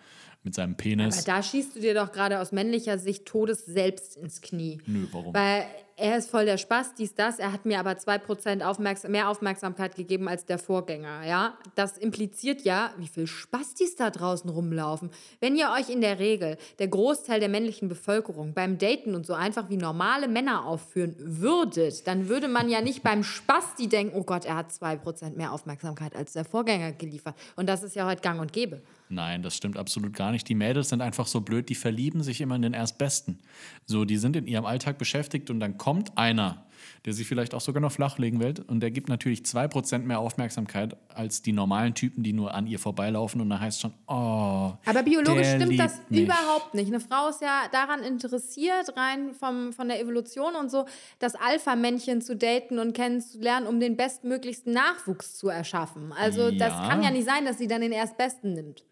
mit 0.44 0.54
seinem 0.54 0.76
Penis. 0.76 1.18
Aber 1.18 1.26
da 1.26 1.44
schießt 1.44 1.76
du 1.76 1.80
dir 1.80 1.94
doch 1.94 2.12
gerade 2.12 2.40
aus 2.40 2.52
männlicher 2.52 2.98
Sicht 2.98 3.26
Todes 3.26 3.66
selbst 3.66 4.18
ins 4.18 4.42
Knie. 4.42 4.80
Nö, 4.86 5.08
warum? 5.12 5.34
Weil 5.34 5.66
er 5.96 6.18
ist 6.18 6.32
voll 6.32 6.46
der 6.46 6.58
Spaß, 6.58 6.96
dies, 6.96 7.14
das. 7.14 7.38
Er 7.40 7.52
hat 7.54 7.66
mir 7.66 7.80
aber 7.80 7.92
2% 7.92 8.64
Aufmerksam 8.64 9.12
mehr 9.12 9.30
Aufmerksamkeit 9.30 9.96
gegeben 9.96 10.28
als 10.28 10.46
der 10.46 10.58
Vorgänger. 10.58 11.24
Ja? 11.26 11.58
Das 11.76 11.98
impliziert 11.98 12.64
ja, 12.64 12.92
wie 12.98 13.08
viel 13.08 13.28
Spaß 13.28 13.76
dies 13.76 13.96
da 13.96 14.10
draußen 14.10 14.50
rumlaufen. 14.50 15.12
Wenn 15.40 15.56
ihr 15.56 15.70
euch 15.70 15.90
in 15.90 16.02
der 16.02 16.18
Regel, 16.20 16.58
der 16.80 16.88
Großteil 16.88 17.40
der 17.40 17.50
männlichen 17.50 17.90
Bevölkerung, 17.90 18.54
beim 18.54 18.80
Daten 18.80 19.14
und 19.14 19.26
so 19.26 19.34
einfach 19.34 19.70
wie 19.70 19.78
normale 19.78 20.28
Männer 20.28 20.66
aufführen 20.66 21.16
würdet, 21.20 22.08
dann 22.08 22.28
würde 22.28 22.48
man 22.48 22.70
ja 22.70 22.82
nicht 22.82 23.04
beim 23.04 23.24
Spaß 23.24 23.76
die 23.78 23.88
denken, 23.88 24.18
oh 24.18 24.24
Gott, 24.24 24.46
er 24.46 24.56
hat 24.56 24.72
2% 24.72 25.36
mehr 25.36 25.54
Aufmerksamkeit 25.54 26.16
als 26.16 26.34
der 26.34 26.46
Vorgänger 26.46 26.92
geliefert. 26.94 27.36
Und 27.56 27.70
das 27.70 27.84
ist 27.84 27.96
ja 27.96 28.08
heute 28.08 28.22
gang 28.22 28.42
und 28.42 28.52
gäbe. 28.52 28.82
Nein, 29.10 29.44
das 29.44 29.56
stimmt 29.56 29.78
absolut 29.78 30.14
gar 30.14 30.32
nicht. 30.32 30.48
Die 30.50 30.56
Mädels 30.56 30.90
sind 30.90 31.02
einfach 31.02 31.28
so 31.28 31.42
blöd, 31.42 31.70
die 31.70 31.76
verlieben 31.76 32.24
sich 32.24 32.42
immer 32.42 32.56
in 32.56 32.62
den 32.64 32.74
Erstbesten. 32.74 33.40
So, 33.86 34.06
die 34.06 34.18
sind 34.18 34.36
in 34.36 34.48
ihrem 34.48 34.66
Alltag 34.66 34.98
beschäftigt 34.98 35.50
und 35.50 35.60
dann 35.60 35.78
kommt 35.78 36.18
einer, 36.18 36.66
der 37.06 37.14
sich 37.14 37.28
vielleicht 37.28 37.54
auch 37.54 37.62
sogar 37.62 37.82
noch 37.82 37.92
flachlegen 37.92 38.40
will 38.42 38.56
und 38.68 38.80
der 38.80 38.92
gibt 38.92 39.08
natürlich 39.10 39.42
2% 39.42 40.00
mehr 40.00 40.20
Aufmerksamkeit 40.20 40.98
als 41.14 41.42
die 41.42 41.52
normalen 41.54 41.94
Typen, 41.94 42.24
die 42.24 42.34
nur 42.34 42.54
an 42.54 42.66
ihr 42.68 42.80
vorbeilaufen 42.80 43.40
und 43.40 43.50
da 43.50 43.60
heißt 43.60 43.82
schon, 43.82 43.94
oh. 44.08 44.74
Aber 44.86 45.04
biologisch 45.04 45.48
stimmt 45.48 45.80
das 45.80 46.02
mich. 46.10 46.24
überhaupt 46.24 46.74
nicht. 46.74 46.88
Eine 46.88 47.00
Frau 47.00 47.30
ist 47.30 47.42
ja 47.42 47.64
daran 47.72 48.04
interessiert, 48.04 48.98
rein 48.98 49.34
vom, 49.34 49.74
von 49.74 49.88
der 49.88 50.02
Evolution 50.02 50.56
und 50.56 50.72
so, 50.72 50.86
das 51.20 51.36
Alpha-Männchen 51.36 52.22
zu 52.22 52.36
daten 52.36 52.80
und 52.80 52.94
kennenzulernen, 52.94 53.68
um 53.68 53.80
den 53.80 53.96
bestmöglichsten 53.96 54.74
Nachwuchs 54.74 55.36
zu 55.38 55.50
erschaffen. 55.50 56.12
Also 56.14 56.52
das 56.52 56.70
Ja. 56.74 56.90
kann 56.90 57.04
ja 57.04 57.12
nicht 57.12 57.26
sein, 57.26 57.46
dass 57.46 57.58
sie 57.60 57.68
dann 57.68 57.82
den 57.82 57.92
Erstbesten 57.92 58.54
nimmt. 58.54 58.84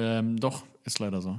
Ähm, 0.00 0.38
doch, 0.38 0.64
ist 0.84 0.98
leider 0.98 1.20
so. 1.20 1.38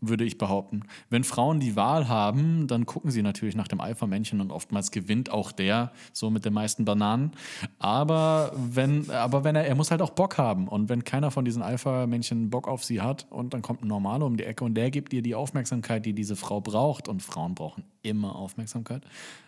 Würde 0.00 0.24
ich 0.24 0.36
behaupten. 0.36 0.82
Wenn 1.08 1.24
Frauen 1.24 1.58
die 1.58 1.74
Wahl 1.74 2.06
haben, 2.06 2.66
dann 2.68 2.84
gucken 2.84 3.10
sie 3.10 3.22
natürlich 3.22 3.56
nach 3.56 3.66
dem 3.66 3.80
Alpha-Männchen 3.80 4.42
und 4.42 4.50
oftmals 4.50 4.90
gewinnt 4.90 5.30
auch 5.30 5.52
der, 5.52 5.90
so 6.12 6.30
mit 6.30 6.44
den 6.44 6.52
meisten 6.52 6.84
Bananen. 6.84 7.32
Aber 7.78 8.52
wenn, 8.54 9.10
aber 9.10 9.42
wenn 9.42 9.56
er, 9.56 9.66
er 9.66 9.74
muss 9.74 9.90
halt 9.90 10.02
auch 10.02 10.10
Bock 10.10 10.36
haben. 10.36 10.68
Und 10.68 10.90
wenn 10.90 11.02
keiner 11.02 11.30
von 11.30 11.46
diesen 11.46 11.62
Alpha-Männchen 11.62 12.50
Bock 12.50 12.68
auf 12.68 12.84
sie 12.84 13.00
hat 13.00 13.26
und 13.30 13.54
dann 13.54 13.62
kommt 13.62 13.82
ein 13.82 13.88
Normaler 13.88 14.26
um 14.26 14.36
die 14.36 14.44
Ecke 14.44 14.64
und 14.64 14.74
der 14.74 14.90
gibt 14.90 15.14
ihr 15.14 15.22
die 15.22 15.34
Aufmerksamkeit, 15.34 16.04
die 16.04 16.12
diese 16.12 16.36
Frau 16.36 16.60
braucht, 16.60 17.08
und 17.08 17.22
Frauen 17.22 17.54
brauchen 17.54 17.84
immer 18.02 18.36
Aufmerksamkeit, 18.36 19.02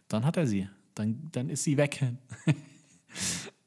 dann 0.09 0.25
hat 0.25 0.37
er 0.37 0.47
sie. 0.47 0.69
Dann, 0.95 1.29
dann 1.31 1.51
ist 1.51 1.63
sie 1.63 1.77
weg. 1.77 2.03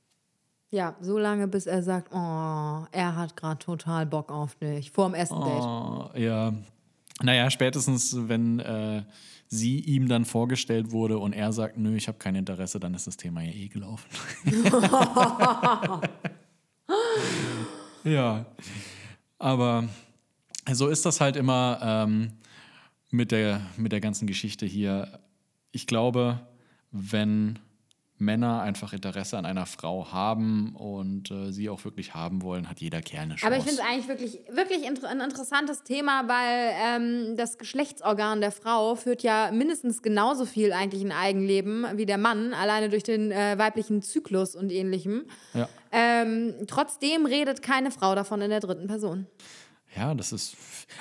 Ja, 0.72 0.96
so 1.02 1.18
lange, 1.18 1.50
bis 1.50 1.68
er 1.68 1.84
sagt, 1.84 2.14
oh, 2.14 2.86
er 2.92 3.16
hat 3.18 3.36
gerade 3.36 3.60
total 3.60 4.06
Bock 4.06 4.32
auf 4.32 4.56
dich. 4.56 4.90
Vor 4.90 5.10
dem 5.10 5.16
ersten 5.16 5.42
Date. 5.42 5.64
Oh, 5.64 6.10
ja. 6.16 6.54
Naja, 7.22 7.52
spätestens, 7.52 8.16
wenn 8.18 8.60
äh, 8.60 9.04
sie 9.48 9.82
ihm 9.82 10.08
dann 10.08 10.24
vorgestellt 10.24 10.92
wurde 10.92 11.18
und 11.18 11.34
er 11.34 11.52
sagt, 11.52 11.78
nö, 11.78 11.98
ich 11.98 12.08
habe 12.08 12.18
kein 12.20 12.36
Interesse, 12.36 12.80
dann 12.80 12.94
ist 12.94 13.06
das 13.06 13.18
Thema 13.18 13.42
ja 13.42 13.52
eh 13.52 13.68
gelaufen. 13.68 14.08
ja. 18.06 18.46
Aber 19.40 19.90
so 20.72 20.88
ist 20.88 21.06
das 21.06 21.20
halt 21.20 21.36
immer 21.36 21.80
ähm, 21.84 22.32
mit, 23.10 23.32
der, 23.32 23.62
mit 23.76 23.92
der 23.92 24.00
ganzen 24.00 24.26
Geschichte 24.26 24.66
hier. 24.66 25.20
Ich 25.74 25.86
glaube, 25.86 26.40
wenn 26.92 27.60
Männer 28.22 28.62
einfach 28.62 28.94
Interesse 28.94 29.38
an 29.38 29.46
einer 29.46 29.66
Frau 29.66 30.12
haben 30.12 30.76
und 30.76 31.32
äh, 31.32 31.52
sie 31.52 31.70
auch 31.70 31.84
wirklich 31.84 32.14
haben 32.14 32.42
wollen, 32.42 32.70
hat 32.70 32.80
jeder 32.80 33.02
Kerl 33.02 33.24
eine 33.24 33.36
Chance. 33.36 33.48
Aber 33.48 33.58
ich 33.58 33.64
finde 33.64 33.82
es 33.82 33.88
eigentlich 33.88 34.08
wirklich, 34.08 34.40
wirklich 34.56 34.88
inter 34.88 35.10
ein 35.10 35.20
interessantes 35.20 35.84
Thema, 35.84 36.28
weil 36.28 36.72
ähm, 36.82 37.36
das 37.36 37.58
Geschlechtsorgan 37.58 38.40
der 38.40 38.52
Frau 38.52 38.96
führt 38.96 39.24
ja 39.24 39.52
mindestens 39.52 40.02
genauso 40.02 40.46
viel 40.46 40.72
eigentlich 40.72 41.04
ein 41.04 41.12
Eigenleben 41.12 41.86
wie 41.96 42.06
der 42.06 42.18
Mann, 42.18 42.54
alleine 42.54 42.90
durch 42.90 43.04
den 43.04 43.32
äh, 43.32 43.58
weiblichen 43.58 44.02
Zyklus 44.02 44.56
und 44.56 44.72
ähnlichem. 44.72 45.26
ja. 45.54 45.68
Ähm, 45.92 46.54
trotzdem 46.68 47.26
redet 47.26 47.62
keine 47.62 47.92
Frau 47.92 48.16
davon 48.16 48.40
in 48.40 48.50
der 48.50 48.62
dritten 48.62 48.88
Person. 48.88 49.28
Ja, 49.96 50.14
das 50.14 50.32
ist. 50.32 50.56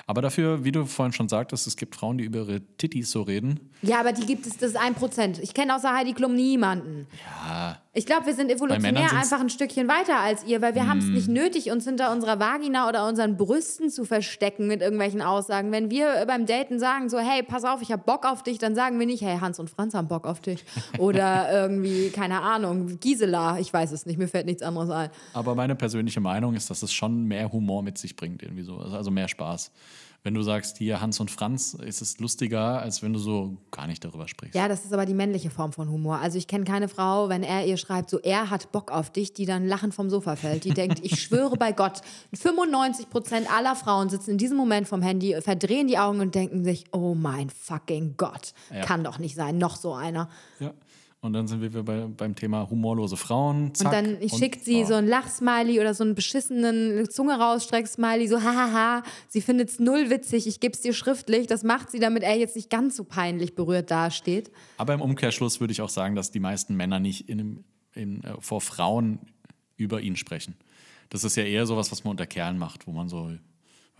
Aber 0.07 0.21
dafür, 0.21 0.65
wie 0.65 0.73
du 0.73 0.85
vorhin 0.85 1.13
schon 1.13 1.29
sagtest, 1.29 1.67
es 1.67 1.77
gibt 1.77 1.95
Frauen, 1.95 2.19
die 2.19 2.25
über 2.25 2.41
ihre 2.41 2.61
Tittis 2.77 3.11
so 3.11 3.23
reden. 3.23 3.71
Ja, 3.83 4.01
aber 4.01 4.13
die 4.13 4.27
gibt 4.27 4.47
es, 4.47 4.57
das 4.57 4.71
ist 4.71 4.77
ein 4.77 4.95
Prozent. 4.95 5.39
Ich 5.39 5.55
kenne 5.55 5.77
außer 5.77 5.95
Heidi 5.95 6.13
Klum 6.13 6.35
niemanden. 6.35 7.07
Ja. 7.25 7.81
Ich 7.93 8.07
glaube, 8.07 8.27
wir 8.27 8.35
sind 8.35 8.53
evolutionär 8.53 9.13
einfach 9.13 9.41
ein 9.41 9.51
Stückchen 9.51 9.89
weiter 9.89 10.21
als 10.21 10.45
ihr, 10.45 10.63
weil 10.63 10.77
wir 10.77 10.87
haben 10.87 10.99
es 10.99 11.07
nicht 11.07 11.27
nötig, 11.27 11.73
uns 11.73 11.85
hinter 11.85 12.13
unserer 12.13 12.39
Vagina 12.39 12.89
oder 12.89 13.09
unseren 13.09 13.37
Brüsten 13.37 13.91
zu 13.91 14.05
verstecken 14.05 14.69
mit 14.69 14.81
irgendwelchen 14.81 15.23
Aussagen. 15.23 15.73
Wenn 15.73 15.91
wir 15.91 16.25
beim 16.29 16.47
Daten 16.47 16.79
sagen 16.79 17.09
so, 17.09 17.19
hey, 17.19 17.43
pass 17.43 17.65
auf, 17.65 17.83
ich 17.83 17.91
habe 17.91 18.05
Bock 18.05 18.27
auf 18.27 18.45
dich, 18.45 18.59
dann 18.59 18.77
sagen 18.77 19.01
wir 19.01 19.07
nicht, 19.07 19.23
hey, 19.23 19.39
Hans 19.41 19.59
und 19.59 19.71
Franz 19.71 19.95
haben 19.95 20.07
Bock 20.07 20.25
auf 20.25 20.39
dich. 20.39 20.65
Oder 20.99 21.51
irgendwie, 21.53 22.11
keine 22.11 22.43
Ahnung, 22.43 23.01
Gisela, 23.01 23.59
ich 23.59 23.73
weiß 23.73 23.91
es 23.91 24.07
nicht, 24.07 24.21
mir 24.21 24.29
fällt 24.29 24.47
nichts 24.47 24.63
anderes 24.63 24.91
ein. 24.91 25.11
Aber 25.33 25.57
meine 25.57 25.75
persönliche 25.75 26.21
Meinung 26.21 26.55
ist, 26.55 26.71
dass 26.71 26.85
es 26.85 26.93
schon 26.93 27.25
mehr 27.25 27.51
Humor 27.51 27.83
mit 27.83 27.99
sich 27.99 28.15
bringt, 28.15 28.45
irgendwie 28.45 28.63
so. 28.63 28.77
Also 28.77 29.11
mehr 29.11 29.27
Spaß. 29.27 29.73
Wenn 30.23 30.35
du 30.35 30.43
sagst, 30.43 30.77
hier 30.77 31.01
Hans 31.01 31.19
und 31.19 31.31
Franz, 31.31 31.73
ist 31.73 32.03
es 32.03 32.19
lustiger, 32.19 32.83
als 32.83 33.03
wenn 33.03 33.15
du 33.15 33.19
so 33.19 33.57
gar 33.71 33.87
nicht 33.87 34.05
darüber 34.05 34.29
sprichst. 34.29 34.55
Ja, 34.55 34.69
das 34.69 34.85
ist 34.85 34.93
aber 34.93 35.07
die 35.07 35.15
männliche 35.15 35.49
Form 35.49 35.73
von 35.73 35.89
Humor. 35.89 36.19
Also 36.19 36.37
ich 36.37 36.47
kenne 36.47 36.65
keine 36.65 36.89
Frau, 36.89 37.31
wenn 37.31 37.43
er 37.43 37.65
ihr 37.65 37.79
schreibt, 37.79 38.11
so 38.11 38.19
er 38.19 38.51
hat 38.51 38.71
Bock 38.71 38.91
auf 38.93 39.09
dich, 39.11 39.33
die 39.33 39.47
dann 39.47 39.67
lachend 39.67 39.95
vom 39.95 40.11
Sofa 40.11 40.37
fällt. 40.37 40.65
Die 40.65 40.75
denkt, 40.75 41.01
ich 41.03 41.23
schwöre 41.23 41.57
bei 41.57 41.73
Gott, 41.73 42.03
95 42.35 43.09
Prozent 43.09 43.51
aller 43.51 43.75
Frauen 43.77 44.11
sitzen 44.11 44.33
in 44.33 44.39
diesem 44.39 44.59
Moment 44.59 44.87
vom 44.89 45.01
Handy, 45.01 45.37
verdrehen 45.41 45.87
die 45.89 45.97
Augen 45.99 46.21
und 46.21 46.35
denken 46.35 46.65
sich, 46.65 46.85
oh 46.93 47.15
mein 47.15 47.49
fucking 47.49 48.15
Gott, 48.19 48.53
Ja. 48.75 48.83
kann 48.83 49.03
doch 49.05 49.19
nicht 49.19 49.35
sein, 49.35 49.57
noch 49.57 49.77
so 49.77 49.95
einer. 49.95 50.29
Ja. 50.59 50.73
Und 51.23 51.35
dann 51.35 51.47
sind 51.47 51.61
wir 51.61 51.83
bei, 51.83 52.07
beim 52.07 52.35
Thema 52.35 52.71
humorlose 52.71 53.17
Frauen. 53.17 53.75
Zack, 53.75 53.87
und 53.87 53.93
dann 53.93 54.29
schickt 54.29 54.65
sie 54.65 54.85
oh. 54.85 54.87
so 54.87 54.95
ein 54.95 55.07
Lachsmiley 55.07 55.79
oder 55.79 55.93
so 55.93 56.03
einen 56.03 56.15
beschissenen 56.15 57.11
Zunge 57.11 57.39
rausstreck-Smiley, 57.39 58.27
so 58.27 58.43
hahaha. 58.43 59.03
Sie 59.29 59.43
findet 59.43 59.69
es 59.69 59.79
null 59.79 60.09
witzig, 60.09 60.47
ich 60.47 60.61
gebe 60.61 60.73
es 60.73 60.81
dir 60.81 60.95
schriftlich. 60.95 61.47
Das 61.47 61.63
macht 61.63 61.91
sie, 61.91 61.99
damit 61.99 62.23
er 62.23 62.37
jetzt 62.37 62.57
nicht 62.57 62.71
ganz 62.71 62.97
so 62.97 63.05
peinlich 63.05 63.55
berührt 63.55 63.91
dasteht. 63.91 64.51
Aber 64.79 64.95
im 64.95 65.03
Umkehrschluss 65.03 65.61
würde 65.61 65.73
ich 65.73 65.83
auch 65.83 65.91
sagen, 65.91 66.15
dass 66.15 66.31
die 66.31 66.41
meisten 66.41 66.75
Männer 66.75 67.01
nicht 67.01 67.29
in, 67.29 67.65
in, 67.93 68.25
äh, 68.25 68.41
vor 68.41 68.63
Frauen 68.63 69.19
über 69.77 70.01
ihn 70.01 70.17
sprechen. 70.17 70.57
Das 71.11 71.25
ist 71.25 71.37
ja 71.37 71.43
eher 71.43 71.67
sowas, 71.67 71.93
was 71.93 72.03
man 72.03 72.13
unter 72.13 72.27
Kerlen 72.27 72.57
macht, 72.57 72.87
wo 72.87 72.93
man 72.93 73.11
so, 73.11 73.31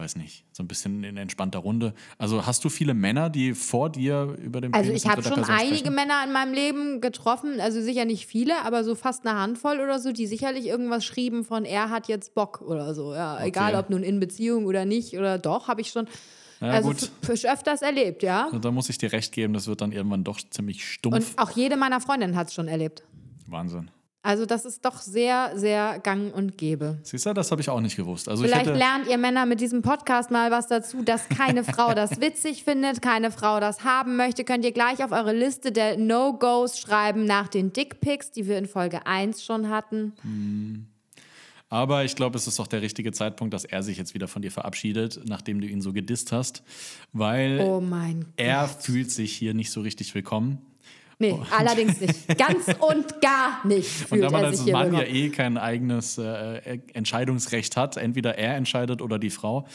weiß 0.01 0.17
nicht, 0.17 0.45
so 0.53 0.63
ein 0.63 0.69
bisschen 0.69 1.05
in 1.05 1.17
entspannter 1.17 1.59
Runde. 1.61 1.93
Also 2.19 2.47
hast 2.47 2.65
du 2.65 2.69
viele 2.71 2.95
Männer, 2.95 3.29
die 3.31 3.55
vor 3.55 3.91
dir 3.91 4.35
über 4.43 4.61
den 4.61 4.73
Also 4.73 4.89
Penis 4.89 5.05
ich 5.05 5.11
habe 5.11 5.23
schon 5.23 5.35
Person 5.35 5.55
einige 5.55 5.77
sprechen? 5.77 5.95
Männer 5.95 6.25
in 6.27 6.33
meinem 6.33 6.55
Leben 6.55 7.01
getroffen, 7.01 7.61
also 7.61 7.81
sicher 7.83 8.07
nicht 8.07 8.27
viele, 8.27 8.65
aber 8.65 8.83
so 8.83 8.95
fast 8.95 9.27
eine 9.27 9.39
Handvoll 9.39 9.79
oder 9.81 10.01
so, 10.01 10.11
die 10.13 10.27
sicherlich 10.27 10.67
irgendwas 10.67 11.05
schrieben 11.05 11.45
von 11.45 11.65
er 11.65 11.91
hat 11.91 12.09
jetzt 12.09 12.35
Bock 12.35 12.63
oder 12.63 12.95
so. 12.95 13.15
Ja, 13.15 13.45
egal 13.45 13.75
ob 13.75 13.91
nun 13.91 14.03
in 14.03 14.19
Beziehung 14.21 14.65
oder 14.65 14.85
nicht 14.87 15.17
oder 15.19 15.39
doch, 15.39 15.69
habe 15.69 15.83
ich 15.83 15.91
schon 15.91 16.09
Ja, 16.61 16.69
also 16.71 16.89
gut. 16.89 17.11
öfters 17.45 17.83
erlebt, 17.83 18.23
ja. 18.23 18.47
Also 18.47 18.59
Da 18.59 18.71
muss 18.71 18.89
ich 18.89 18.99
dir 18.99 19.13
recht 19.13 19.33
geben, 19.33 19.53
das 19.53 19.67
wird 19.67 19.81
dann 19.83 19.93
irgendwann 19.93 20.25
doch 20.25 20.41
ziemlich 20.51 20.85
stumpf. 20.91 21.15
Und 21.17 21.39
auch 21.39 21.51
jede 21.51 21.77
meiner 21.77 22.01
Freundinnen 22.01 22.37
hat 22.37 22.49
es 22.49 22.55
schon 22.55 22.69
erlebt. 22.69 23.05
Wahnsinn. 23.47 23.91
Also 24.23 24.45
das 24.45 24.67
ist 24.67 24.85
doch 24.85 25.01
sehr, 25.01 25.53
sehr 25.55 25.99
gang 25.99 26.35
und 26.35 26.59
gäbe. 26.59 26.99
Siehst 27.03 27.25
du, 27.25 27.33
das 27.33 27.51
habe 27.51 27.63
ich 27.63 27.71
auch 27.71 27.81
nicht 27.81 27.97
gewusst. 27.97 28.29
Also 28.29 28.45
ich 28.45 28.51
Vielleicht 28.51 28.67
lernt 28.67 29.07
ihr 29.09 29.17
Männer 29.17 29.47
mit 29.47 29.63
diesem 29.63 29.81
Podcast 29.81 30.31
mal 30.31 30.51
was 30.51 30.67
dazu, 30.67 31.03
dass 31.03 31.27
keine 31.31 31.65
Frau 31.65 31.95
das 31.95 32.21
witzig 32.21 32.65
findet, 32.65 33.01
keine 33.01 33.31
Frau 33.31 33.61
das 33.61 33.83
haben 33.83 34.17
möchte. 34.17 34.45
Könnt 34.45 34.65
ihr 34.67 34.73
gleich 34.73 35.03
auf 35.03 35.13
eure 35.13 35.33
Liste 35.33 35.73
der 35.73 35.97
No-Gos 35.97 36.79
schreiben 36.79 37.25
nach 37.25 37.49
den 37.49 37.73
Dickpics, 37.73 38.31
die 38.31 38.47
wir 38.47 38.59
in 38.59 38.67
Folge 38.67 39.07
1 39.07 39.43
schon 39.43 39.71
hatten. 39.71 40.13
aber 41.71 42.05
ich 42.05 42.15
glaube, 42.15 42.37
es 42.37 42.47
ist 42.47 42.61
auch 42.61 42.67
der 42.67 42.83
richtige 42.83 43.13
Zeitpunkt, 43.13 43.55
dass 43.55 43.65
er 43.65 43.83
sich 43.83 43.97
jetzt 43.97 44.13
wieder 44.13 44.29
von 44.29 44.43
dir 44.43 44.51
verabschiedet, 44.51 45.23
nachdem 45.25 45.63
du 45.63 45.67
ihn 45.67 45.81
so 45.81 45.95
gedisst 45.95 46.31
hast, 46.31 46.63
weil 47.15 47.59
Oh 47.61 47.83
er 48.37 48.69
fühlt 48.69 49.11
sich 49.11 49.35
hier 49.35 49.55
nicht 49.55 49.71
so 49.71 49.81
richtig 49.81 50.15
willkommen. 50.15 50.59
Nee, 51.21 51.39
allerdings 51.57 52.01
nicht. 52.01 52.27
Ganz 52.39 52.67
und 52.81 53.21
gar 53.21 53.65
nicht 53.67 54.03
Und 54.03 54.09
fühlt 54.09 54.25
da 54.25 54.31
man 54.31 54.43
er 54.43 54.49
als 54.49 54.65
Mann 54.67 54.95
ja 54.95 55.03
eh 55.03 55.29
kein 55.29 55.59
eigenes 55.59 56.17
äh, 56.17 56.79
Entscheidungsrecht 56.95 57.77
hat, 57.77 57.99
entweder 57.99 58.39
er 58.39 58.57
entscheidet 58.57 59.03
oder 59.03 59.19
die 59.19 59.29
Frau, 59.31 59.67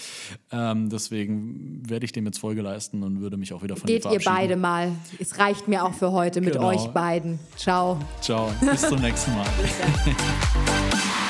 ähm, 0.51 0.89
deswegen 0.89 1.83
werde 1.87 2.05
ich 2.05 2.11
dem 2.11 2.25
jetzt 2.25 2.39
Folge 2.39 2.61
leisten 2.61 3.03
und 3.03 3.21
würde 3.21 3.37
mich 3.37 3.53
auch 3.53 3.61
wieder 3.61 3.75
von 3.75 3.85
Geht 3.85 4.05
dir 4.05 4.13
ihr 4.13 4.21
beide 4.25 4.55
mal. 4.55 4.91
Es 5.19 5.37
reicht 5.37 5.67
mir 5.67 5.85
auch 5.85 5.93
für 5.93 6.11
heute 6.11 6.41
mit 6.41 6.53
Genau. 6.53 6.67
euch 6.69 6.87
beiden. 6.87 7.39
Ciao. 7.55 7.99
Ciao, 8.21 8.51
bis 8.61 8.81
zum 8.81 8.99
nächsten 8.99 9.31
Mal. 9.35 9.45